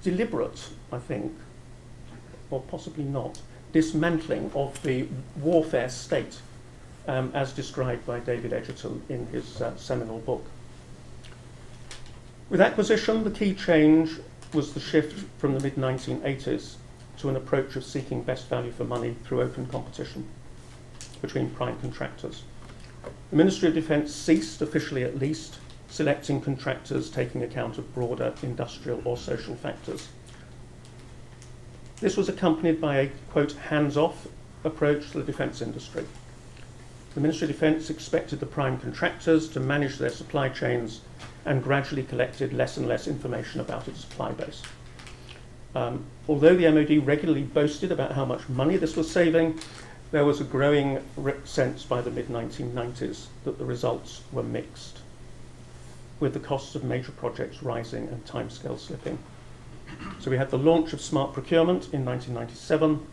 [0.04, 1.34] deliberate, I think,
[2.50, 3.40] or possibly not,
[3.74, 5.08] dismantling of the
[5.38, 6.40] warfare state
[7.08, 10.46] um, as described by David Edgerton in his uh, seminal book.
[12.50, 14.12] With acquisition, the key change
[14.54, 16.76] was the shift from the mid-1980s
[17.18, 20.28] to an approach of seeking best value for money through open competition
[21.22, 22.44] between prime contractors.
[23.32, 25.58] The Ministry of Defence ceased, officially at least,
[25.90, 30.10] selecting contractors taking account of broader industrial or social factors.
[32.00, 34.28] This was accompanied by a, quote, hands-off
[34.64, 36.06] approach to the defence industry.
[37.16, 41.02] The Ministry of Defence expected the prime contractors to manage their supply chains
[41.46, 44.62] and gradually collected less and less information about its supply base.
[45.74, 49.60] Um, although the MOD regularly boasted about how much money this was saving,
[50.12, 51.04] there was a growing
[51.46, 55.00] sense by the mid-1990s that the results were mixed,
[56.20, 59.18] with the costs of major projects rising and timescales slipping.
[60.20, 63.06] So we had the launch of smart procurement in 1997,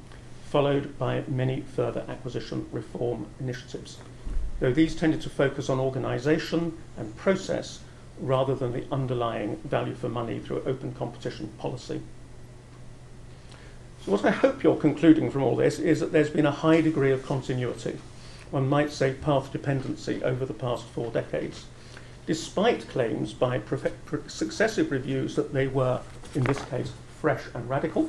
[0.51, 3.99] followed by many further acquisition reform initiatives,
[4.61, 7.81] though these tended to focus on organisation and process
[8.21, 12.01] rather than the underlying value for money through open competition policy.
[14.05, 16.81] So what I hope you're concluding from all this is that there's been a high
[16.81, 17.99] degree of continuity,
[18.51, 21.65] one might say path dependency over the past four decades,
[22.27, 23.61] despite claims by
[24.29, 26.01] successive reviews that they were,
[26.35, 28.09] in this case, fresh and radical,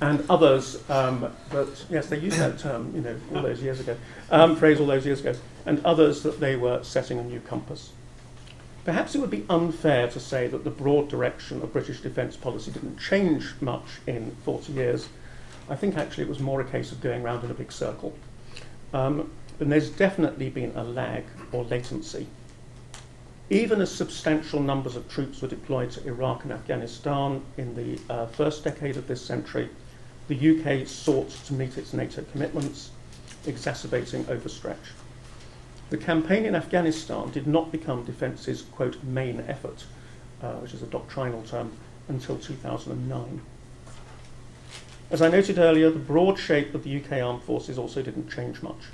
[0.00, 3.96] and others um, that, yes, they used that term, you know, all those years ago,
[4.30, 5.34] um, phrase all those years ago,
[5.66, 7.92] and others that they were setting a new compass.
[8.84, 12.70] Perhaps it would be unfair to say that the broad direction of British defence policy
[12.70, 15.08] didn't change much in 40 years,
[15.68, 18.14] I think actually it was more a case of going round in a big circle.
[18.92, 22.26] Um, and there's definitely been a lag or latency.
[23.52, 28.26] Even as substantial numbers of troops were deployed to Iraq and Afghanistan in the uh,
[28.26, 29.68] first decade of this century,
[30.28, 30.36] the
[30.80, 32.92] UK sought to meet its NATO commitments,
[33.46, 34.92] exacerbating overstretch.
[35.90, 39.84] The campaign in Afghanistan did not become defence's, quote, main effort,
[40.40, 41.72] uh, which is a doctrinal term,
[42.06, 43.40] until 2009.
[45.10, 48.62] As I noted earlier, the broad shape of the UK armed forces also didn't change
[48.62, 48.90] much.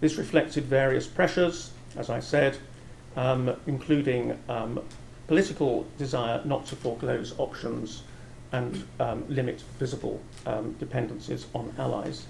[0.00, 2.58] This reflected various pressures, as I said,
[3.16, 4.80] um, including um,
[5.26, 8.02] political desire not to foreclose options
[8.52, 12.26] and um, limit visible um, dependencies on allies.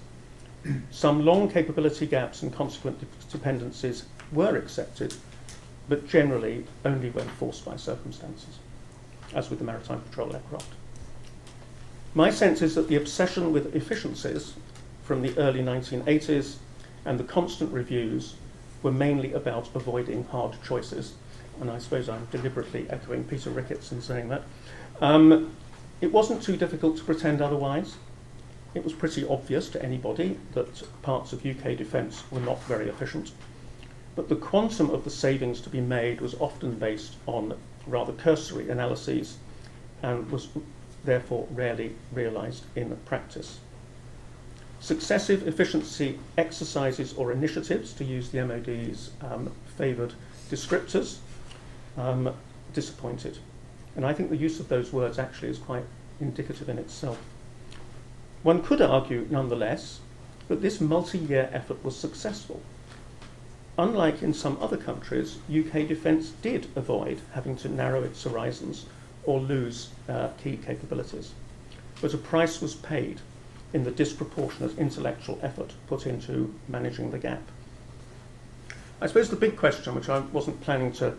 [0.91, 5.13] Some long capability gaps and consequent de dependencies were accepted,
[5.87, 8.59] but generally only when forced by circumstances,
[9.33, 10.73] as with the maritime patrol aircraft.
[12.13, 14.55] My sense is that the obsession with efficiencies
[15.03, 16.55] from the early 1980s
[17.05, 18.33] and the constant reviews
[18.83, 21.13] were mainly about avoiding hard choices.
[21.59, 24.43] And I suppose I'm deliberately echoing Peter Ricketts in saying that.
[25.01, 25.55] Um,
[26.01, 27.95] it wasn't too difficult to pretend otherwise.
[28.75, 33.31] It was pretty obvious to anybody that parts of UK defence were not very efficient.
[34.15, 37.57] But the quantum of the savings to be made was often based on
[37.87, 39.37] rather cursory analyses
[40.03, 40.49] and was
[41.03, 43.59] therefore rarely realised in practice.
[44.79, 50.13] Successive efficiency exercises or initiatives, to use the MOD's um, favoured
[50.49, 51.17] descriptors,
[51.97, 52.33] um,
[52.73, 53.39] disappointed.
[53.95, 55.83] And I think the use of those words actually is quite
[56.21, 57.19] indicative in itself.
[58.43, 59.99] One could argue, nonetheless,
[60.47, 62.61] that this multi-year effort was successful.
[63.79, 68.85] Unlike in some other countries, UK defence did avoid having to narrow its horizons
[69.23, 71.33] or lose uh, key capabilities.
[72.01, 73.19] But a price was paid
[73.73, 77.41] in the disproportionate intellectual effort put into managing the gap.
[78.99, 81.13] I suppose the big question, which I wasn't planning to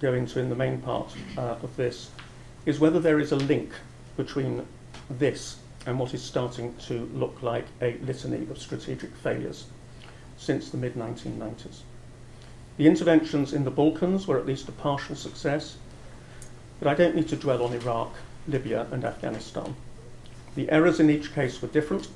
[0.00, 2.10] go into in the main part uh, of this,
[2.66, 3.72] is whether there is a link
[4.16, 4.66] between
[5.08, 5.56] this
[5.86, 9.66] and what is starting to look like a litany of strategic failures
[10.36, 11.80] since the mid 1990s.
[12.76, 15.76] The interventions in the Balkans were at least a partial success,
[16.78, 18.14] but I don't need to dwell on Iraq,
[18.48, 19.76] Libya, and Afghanistan.
[20.54, 22.08] The errors in each case were different,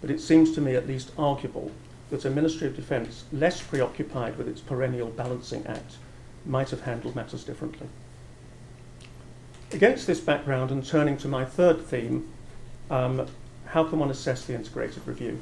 [0.00, 1.70] but it seems to me at least arguable
[2.10, 5.96] that a Ministry of Defence less preoccupied with its perennial balancing act
[6.44, 7.88] might have handled matters differently.
[9.72, 12.28] Against this background, and turning to my third theme,
[12.90, 13.26] um,
[13.66, 15.40] how can one assess the integrated review?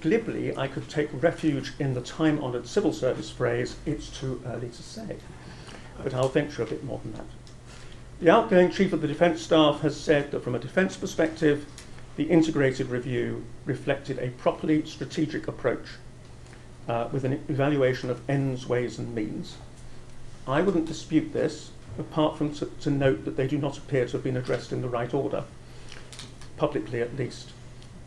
[0.00, 4.68] Glibly, I could take refuge in the time honoured civil service phrase, it's too early
[4.68, 5.16] to say.
[6.02, 7.26] But I'll venture a bit more than that.
[8.22, 11.66] The outgoing Chief of the Defence Staff has said that from a defence perspective,
[12.14, 15.86] the integrated review reflected a properly strategic approach
[16.86, 19.56] uh, with an evaluation of ends, ways, and means.
[20.46, 24.12] I wouldn't dispute this, apart from to, to note that they do not appear to
[24.12, 25.42] have been addressed in the right order,
[26.56, 27.50] publicly at least.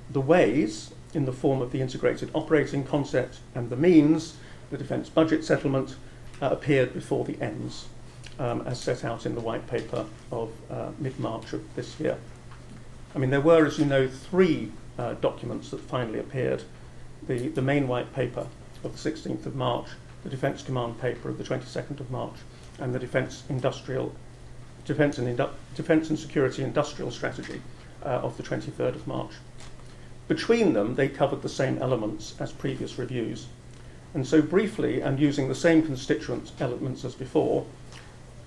[0.09, 4.37] The ways, in the form of the integrated operating concept, and the means,
[4.71, 5.97] the defence budget settlement,
[6.41, 7.87] uh, appeared before the ends,
[8.39, 12.17] um, as set out in the white paper of uh, mid March of this year.
[13.13, 16.63] I mean, there were, as you know, three uh, documents that finally appeared
[17.27, 18.47] the, the main white paper
[18.83, 19.87] of the 16th of March,
[20.23, 22.35] the Defence Command paper of the 22nd of March,
[22.79, 24.13] and the Defence Industrial
[24.85, 27.61] Defence and, Indu- Defence and Security Industrial Strategy
[28.03, 29.31] uh, of the 23rd of March.
[30.27, 33.47] Between them, they covered the same elements as previous reviews.
[34.13, 37.65] And so, briefly, and using the same constituent elements as before,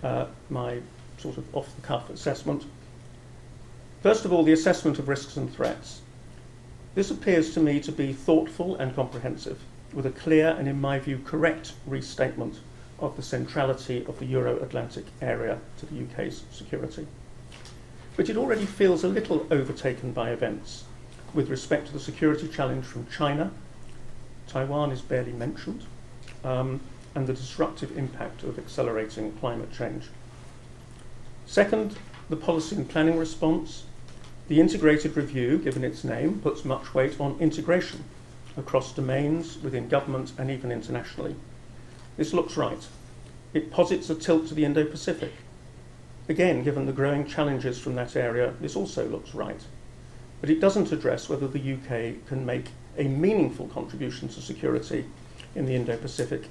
[0.02, 0.80] uh, my
[1.18, 2.64] sort of off the cuff assessment
[4.02, 6.02] First of all, the assessment of risks and threats.
[6.94, 9.58] This appears to me to be thoughtful and comprehensive,
[9.92, 12.60] with a clear and, in my view, correct restatement
[13.00, 17.06] of the centrality of the Euro Atlantic area to the UK's security.
[18.16, 20.84] But it already feels a little overtaken by events
[21.34, 23.50] with respect to the security challenge from China.
[24.46, 25.84] Taiwan is barely mentioned,
[26.44, 26.80] um,
[27.18, 30.04] and the disruptive impact of accelerating climate change.
[31.46, 31.98] Second,
[32.30, 33.86] the policy and planning response
[34.46, 38.04] the integrated review, given its name, puts much weight on integration
[38.56, 41.34] across domains, within government, and even internationally.
[42.16, 42.86] This looks right.
[43.52, 45.32] It posits a tilt to the Indo Pacific.
[46.28, 49.60] Again, given the growing challenges from that area, this also looks right.
[50.40, 55.04] But it doesn't address whether the UK can make a meaningful contribution to security
[55.56, 56.48] in the Indo Pacific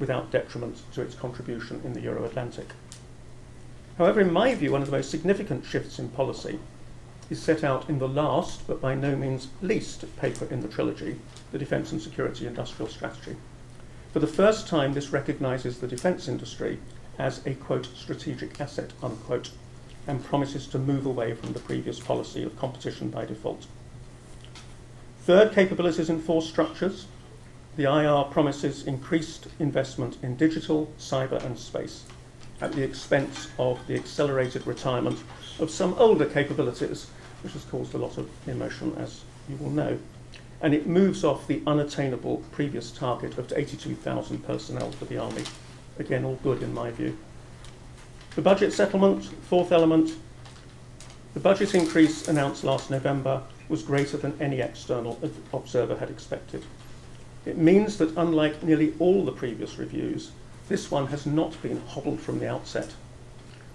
[0.00, 2.70] without detriment to its contribution in the Euro Atlantic.
[3.98, 6.58] However, in my view, one of the most significant shifts in policy
[7.30, 11.20] is set out in the last, but by no means least, paper in the trilogy,
[11.52, 13.36] the Defence and Security Industrial Strategy.
[14.12, 16.80] For the first time, this recognises the defence industry
[17.20, 19.50] as a quote strategic asset unquote,
[20.06, 23.66] and promises to move away from the previous policy of competition by default.
[25.24, 27.06] Third, capabilities in force structures.
[27.80, 32.04] The IR promises increased investment in digital, cyber, and space
[32.60, 35.18] at the expense of the accelerated retirement
[35.58, 37.06] of some older capabilities
[37.42, 39.98] which has caused a lot of emotion, as you will know.
[40.60, 45.44] And it moves off the unattainable previous target of 82,000 personnel for the Army.
[45.98, 47.16] Again, all good in my view.
[48.36, 50.16] The budget settlement, fourth element,
[51.32, 55.18] the budget increase announced last November was greater than any external
[55.54, 56.62] observer had expected.
[57.46, 60.30] It means that unlike nearly all the previous reviews,
[60.68, 62.94] this one has not been hobbled from the outset.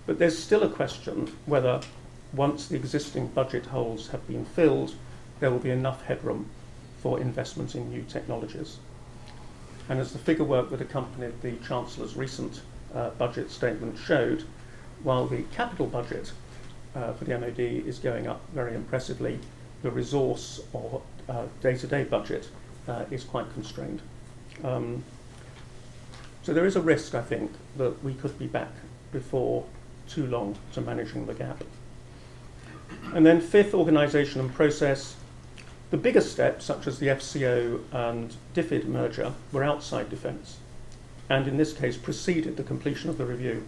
[0.05, 1.81] But there's still a question whether
[2.31, 4.93] once the existing budget holes have been filled,
[5.39, 6.49] there will be enough headroom
[7.01, 8.77] for investment in new technologies.
[9.89, 12.61] And as the figure work that accompanied the Chancellor's recent
[12.93, 14.43] uh, budget statement showed,
[15.03, 16.31] while the capital budget
[16.95, 19.39] uh, for the MOD is going up very impressively,
[19.81, 21.01] the resource or
[21.61, 22.49] day to day budget
[22.87, 24.01] uh, is quite constrained.
[24.63, 25.03] Um,
[26.43, 28.71] so there is a risk, I think, that we could be back
[29.11, 29.65] before
[30.07, 31.63] too long to managing the gap.
[33.13, 35.15] And then fifth, organisation and process.
[35.91, 40.57] The bigger steps, such as the FCO and DFID merger, were outside defence,
[41.29, 43.63] and in this case preceded the completion of the review.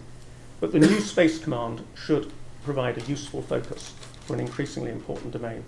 [0.60, 2.32] But the new Space Command should
[2.64, 3.94] provide a useful focus
[4.26, 5.64] for an increasingly important domain.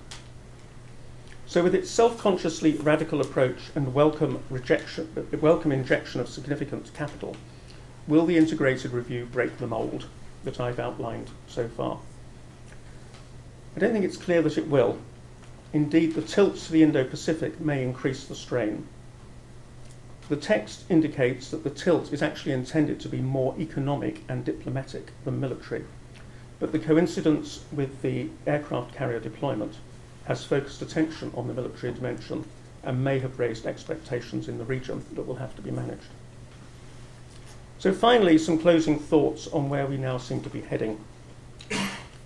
[1.50, 5.08] So, with its self-consciously radical approach and welcome, rejection,
[5.40, 7.34] welcome injection of significant capital,
[8.06, 10.06] will the integrated review break the mould
[10.44, 11.98] that I've outlined so far?
[13.74, 15.00] I don't think it's clear that it will.
[15.72, 18.86] Indeed, the tilt to the Indo Pacific may increase the strain.
[20.28, 25.10] the text indicates that the tilt is actually intended to be more economic and diplomatic
[25.24, 25.84] than military.
[26.60, 29.78] But the coincidence with the aircraft carrier deployment
[30.30, 32.44] has focused attention on the military dimension
[32.84, 36.06] and may have raised expectations in the region that will have to be managed.
[37.80, 41.00] So finally, some closing thoughts on where we now seem to be heading.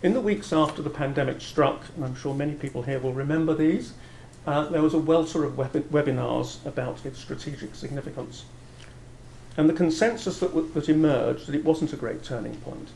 [0.03, 3.55] In the weeks after the pandemic struck, and I'm sure many people here will remember
[3.55, 3.95] these,
[4.47, 8.45] uh, there was a welter of web webinars about its strategic significance.
[9.57, 12.89] And the consensus that, that emerged that it wasn't a great turning point,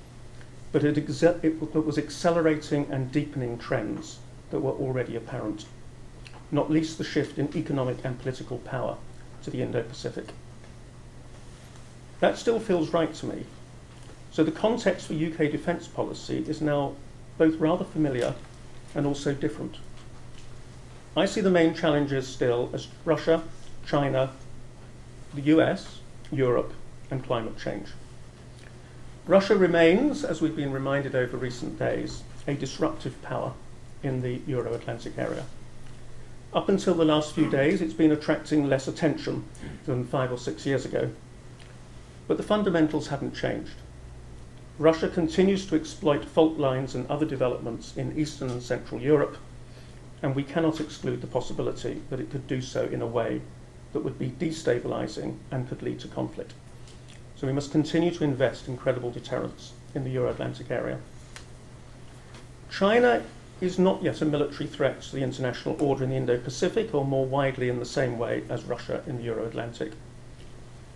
[0.71, 4.19] but it, it was accelerating and deepening trends
[4.51, 5.67] that were already apparent,
[6.51, 8.97] not least the shift in economic and political power
[9.43, 10.27] to the Indo-Pacific.
[12.21, 13.45] That still feels right to me.
[14.31, 16.95] So the context for UK defence policy is now
[17.37, 18.35] both rather familiar
[18.95, 19.77] and also different.
[21.17, 23.43] I see the main challenges still as Russia,
[23.87, 24.31] China,
[25.35, 26.73] the US, Europe,
[27.11, 27.89] and climate change.
[29.27, 33.53] Russia remains, as we've been reminded over recent days, a disruptive power
[34.03, 35.45] in the Euro Atlantic area.
[36.53, 39.45] Up until the last few days, it's been attracting less attention
[39.85, 41.11] than five or six years ago.
[42.27, 43.75] But the fundamentals haven't changed.
[44.79, 49.37] Russia continues to exploit fault lines and other developments in Eastern and Central Europe,
[50.23, 53.41] and we cannot exclude the possibility that it could do so in a way
[53.93, 56.53] that would be destabilizing and could lead to conflict.
[57.37, 60.99] So we must continue to invest in credible deterrence in the Euro-Atlantic area.
[62.71, 63.23] China
[63.61, 67.27] is not yet a military threat to the international order in the Indo-Pacific or more
[67.27, 69.93] widely in the same way as Russia in the Euro-Atlantic.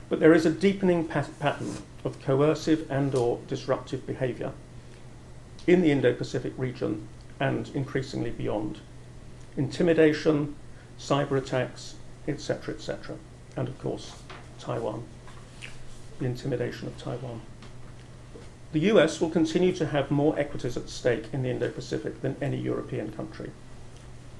[0.08, 4.52] But there is a deepening pat pattern of coercive and or disruptive behaviour
[5.66, 7.08] in the Indo-Pacific region
[7.40, 8.80] and increasingly beyond.
[9.56, 10.54] Intimidation,
[10.98, 11.96] cyber attacks,
[12.28, 13.16] etc., etc.
[13.56, 14.12] And of course,
[14.60, 15.02] Taiwan,
[16.18, 17.40] the intimidation of Taiwan.
[18.72, 22.56] The US will continue to have more equities at stake in the Indo-Pacific than any
[22.56, 23.50] European country.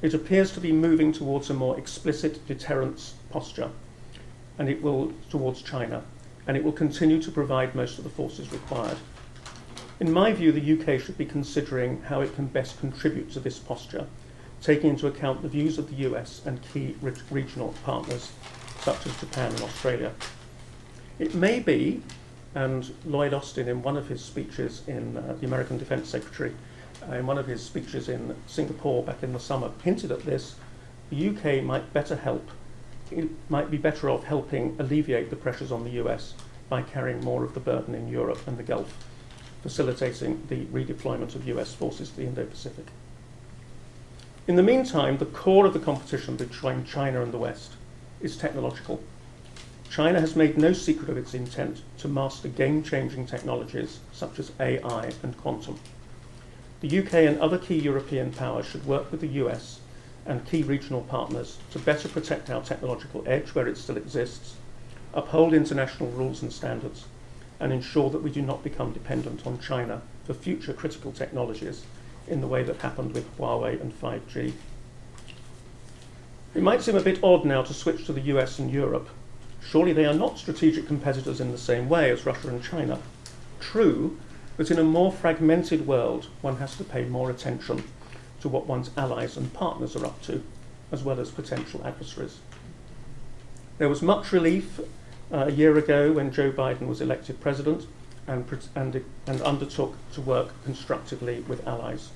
[0.01, 3.71] It appears to be moving towards a more explicit deterrence posture
[4.59, 6.03] and it will towards China,
[6.47, 8.99] and it will continue to provide most of the forces required.
[10.01, 13.59] In my view, the UK should be considering how it can best contribute to this
[13.59, 14.07] posture,
[14.61, 18.33] taking into account the views of the US and key re regional partners
[18.81, 20.13] such as Japan and Australia.
[21.19, 22.03] It may be,
[22.55, 26.55] and Lloyd Austin in one of his speeches in uh, the American Defense Secretary,
[27.09, 30.55] uh, in one of his speeches in Singapore back in the summer, hinted at this,
[31.11, 32.51] the UK might better help
[33.17, 36.35] it might be better off helping alleviate the pressures on the US
[36.69, 38.95] by carrying more of the burden in Europe and the Gulf,
[39.63, 42.87] facilitating the redeployment of US forces to the Indo-Pacific.
[44.49, 47.73] In the meantime, the core of the competition between China and the West
[48.21, 49.03] is technological.
[49.93, 55.13] China has made no secret of its intent to master game-changing technologies such as AI
[55.23, 55.79] and quantum.
[56.81, 59.81] The UK and other key European powers should work with the US
[60.25, 64.55] and key regional partners to better protect our technological edge where it still exists,
[65.13, 67.05] uphold international rules and standards,
[67.61, 71.85] and ensure that we do not become dependent on China for future critical technologies
[72.27, 74.55] in the way that happened with Huawei and 5G.
[76.55, 79.11] It might seem a bit odd now to switch to the US and Europe.
[79.65, 82.99] Surely they are not strategic competitors in the same way as Russia and China.
[83.61, 84.19] True,
[84.57, 87.85] but in a more fragmented world, one has to pay more attention
[88.41, 90.43] to what one's allies and partners are up to,
[90.91, 92.39] as well as potential adversaries.
[93.79, 94.81] There was much relief
[95.33, 97.87] uh, a year ago when Joe Biden was elected president
[98.27, 102.11] and, and, and undertook to work constructively with allies.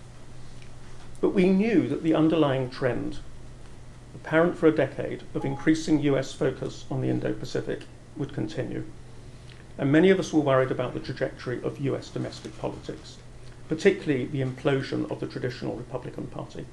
[1.20, 3.18] But we knew that the underlying trend,
[4.16, 7.82] apparent for a decade, of increasing US focus on the Indo-Pacific
[8.16, 8.84] would continue.
[9.78, 13.18] And many of us were worried about the trajectory of US domestic politics
[13.68, 16.66] particularly the implosion of the traditional Republican Party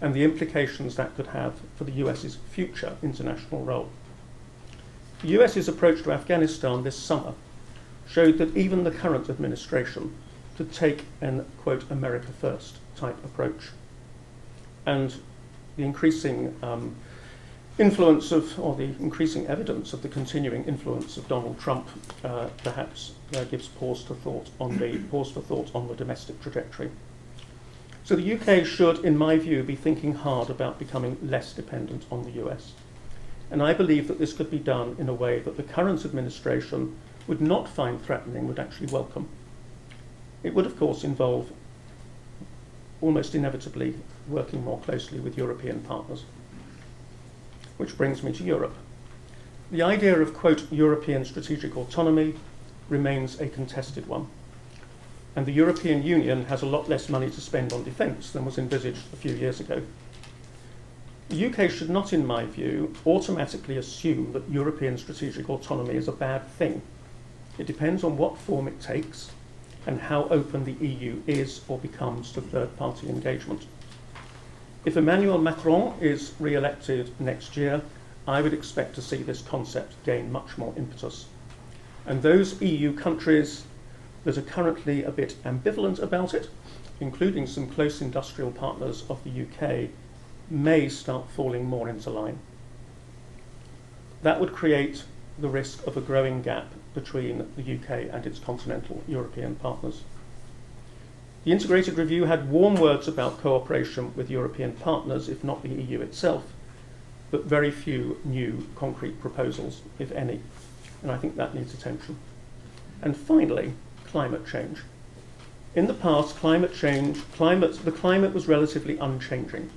[0.00, 3.88] and the implications that could have for the US's future international role.
[5.22, 7.34] The US's approach to Afghanistan this summer
[8.08, 10.14] showed that even the current administration
[10.56, 13.70] could take an, quote, America first type approach.
[14.84, 15.14] And
[15.76, 16.94] the increasing um,
[17.78, 21.88] influence of, or the increasing evidence of the continuing influence of Donald Trump
[22.24, 26.40] uh, perhaps uh, gives pause to thought on the pause for thought on the domestic
[26.42, 26.90] trajectory.
[28.04, 32.24] So the UK should, in my view, be thinking hard about becoming less dependent on
[32.24, 32.72] the US.
[33.50, 36.96] And I believe that this could be done in a way that the current administration
[37.26, 39.28] would not find threatening, would actually welcome.
[40.42, 41.52] It would, of course, involve
[43.00, 43.94] almost inevitably
[44.28, 46.24] working more closely with European partners
[47.82, 48.74] which brings me to Europe.
[49.72, 52.34] The idea of, quote, European strategic autonomy
[52.88, 54.28] remains a contested one.
[55.34, 58.56] And the European Union has a lot less money to spend on defence than was
[58.56, 59.82] envisaged a few years ago.
[61.30, 66.12] The UK should not, in my view, automatically assume that European strategic autonomy is a
[66.12, 66.82] bad thing.
[67.58, 69.30] It depends on what form it takes
[69.86, 73.66] and how open the EU is or becomes to third party engagement.
[74.84, 77.82] If Emmanuel Macron is re elected next year,
[78.26, 81.26] I would expect to see this concept gain much more impetus.
[82.04, 83.62] And those EU countries
[84.24, 86.48] that are currently a bit ambivalent about it,
[86.98, 89.90] including some close industrial partners of the UK,
[90.50, 92.40] may start falling more into line.
[94.22, 95.04] That would create
[95.38, 100.02] the risk of a growing gap between the UK and its continental European partners.
[101.44, 106.00] The integrated review had warm words about cooperation with European partners, if not the EU
[106.00, 106.44] itself,
[107.32, 110.40] but very few new concrete proposals, if any.
[111.02, 112.16] And I think that needs attention.
[113.02, 113.72] And finally,
[114.04, 114.82] climate change.
[115.74, 119.70] In the past, climate change, climate, the climate was relatively unchanging.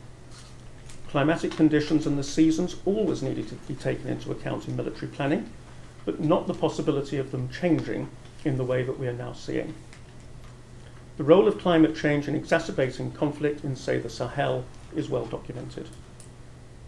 [1.08, 5.50] Climatic conditions and the seasons always needed to be taken into account in military planning,
[6.04, 8.10] but not the possibility of them changing
[8.44, 9.74] in the way that we are now seeing.
[11.18, 15.88] The role of climate change in exacerbating conflict in, say, the Sahel is well documented.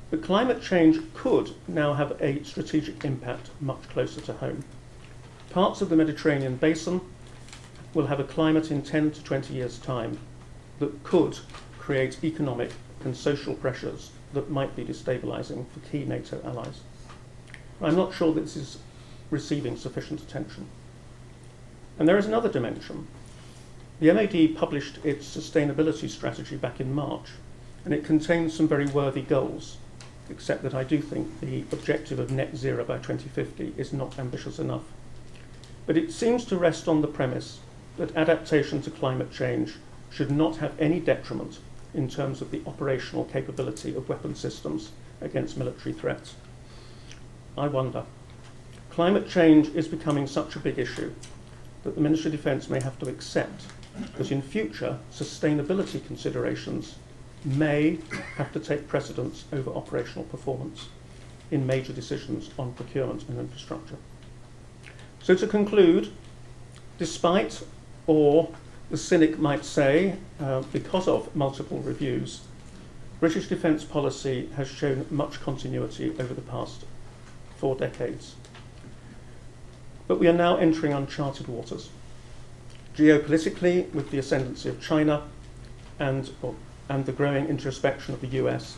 [0.09, 4.65] But climate change could now have a strategic impact much closer to home.
[5.49, 7.01] Parts of the Mediterranean basin
[7.93, 10.19] will have a climate in 10 to 20 years' time
[10.80, 11.39] that could
[11.80, 12.71] create economic
[13.03, 16.82] and social pressures that might be destabilising for key NATO allies.
[17.82, 18.78] I'm not sure this is
[19.32, 20.67] receiving sufficient attention.
[21.97, 23.07] And there is another dimension.
[24.00, 27.30] The MOD published its sustainability strategy back in March,
[27.84, 29.78] and it contains some very worthy goals,
[30.30, 34.60] except that I do think the objective of net zero by 2050 is not ambitious
[34.60, 34.84] enough.
[35.88, 37.60] But it seems to rest on the premise
[37.98, 39.74] that adaptation to climate change
[40.12, 41.58] should not have any detriment
[41.95, 44.91] in terms of the operational capability of weapon systems
[45.22, 46.36] against military threats.
[47.58, 48.04] I wonder.
[48.91, 51.16] Climate change is becoming such a big issue
[51.84, 53.64] that the Ministry of Defence may have to accept
[54.18, 56.95] that in future sustainability considerations
[57.45, 57.98] may
[58.36, 60.89] have to take precedence over operational performance
[61.52, 63.95] in major decisions on procurement and infrastructure.
[65.22, 66.12] So to conclude,
[66.98, 67.64] despite
[68.06, 68.50] or
[68.89, 72.41] the cynic might say, uh, because of multiple reviews,
[73.20, 76.86] British defence policy has shown much continuity over the past
[77.58, 78.36] four decades.
[80.08, 81.89] But we are now entering uncharted waters.
[82.98, 85.24] Geopolitically, with the ascendancy of China
[86.00, 86.56] and, or,
[86.89, 88.76] and the growing introspection of the US,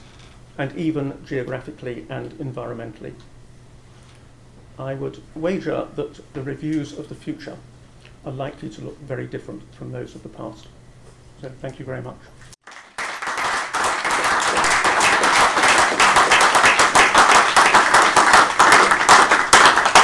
[0.57, 3.13] and even geographically and environmentally.
[4.77, 7.57] I would wager that the reviews of the future
[8.25, 10.67] are likely to look very different from those of the past.
[11.41, 12.17] So thank you very much.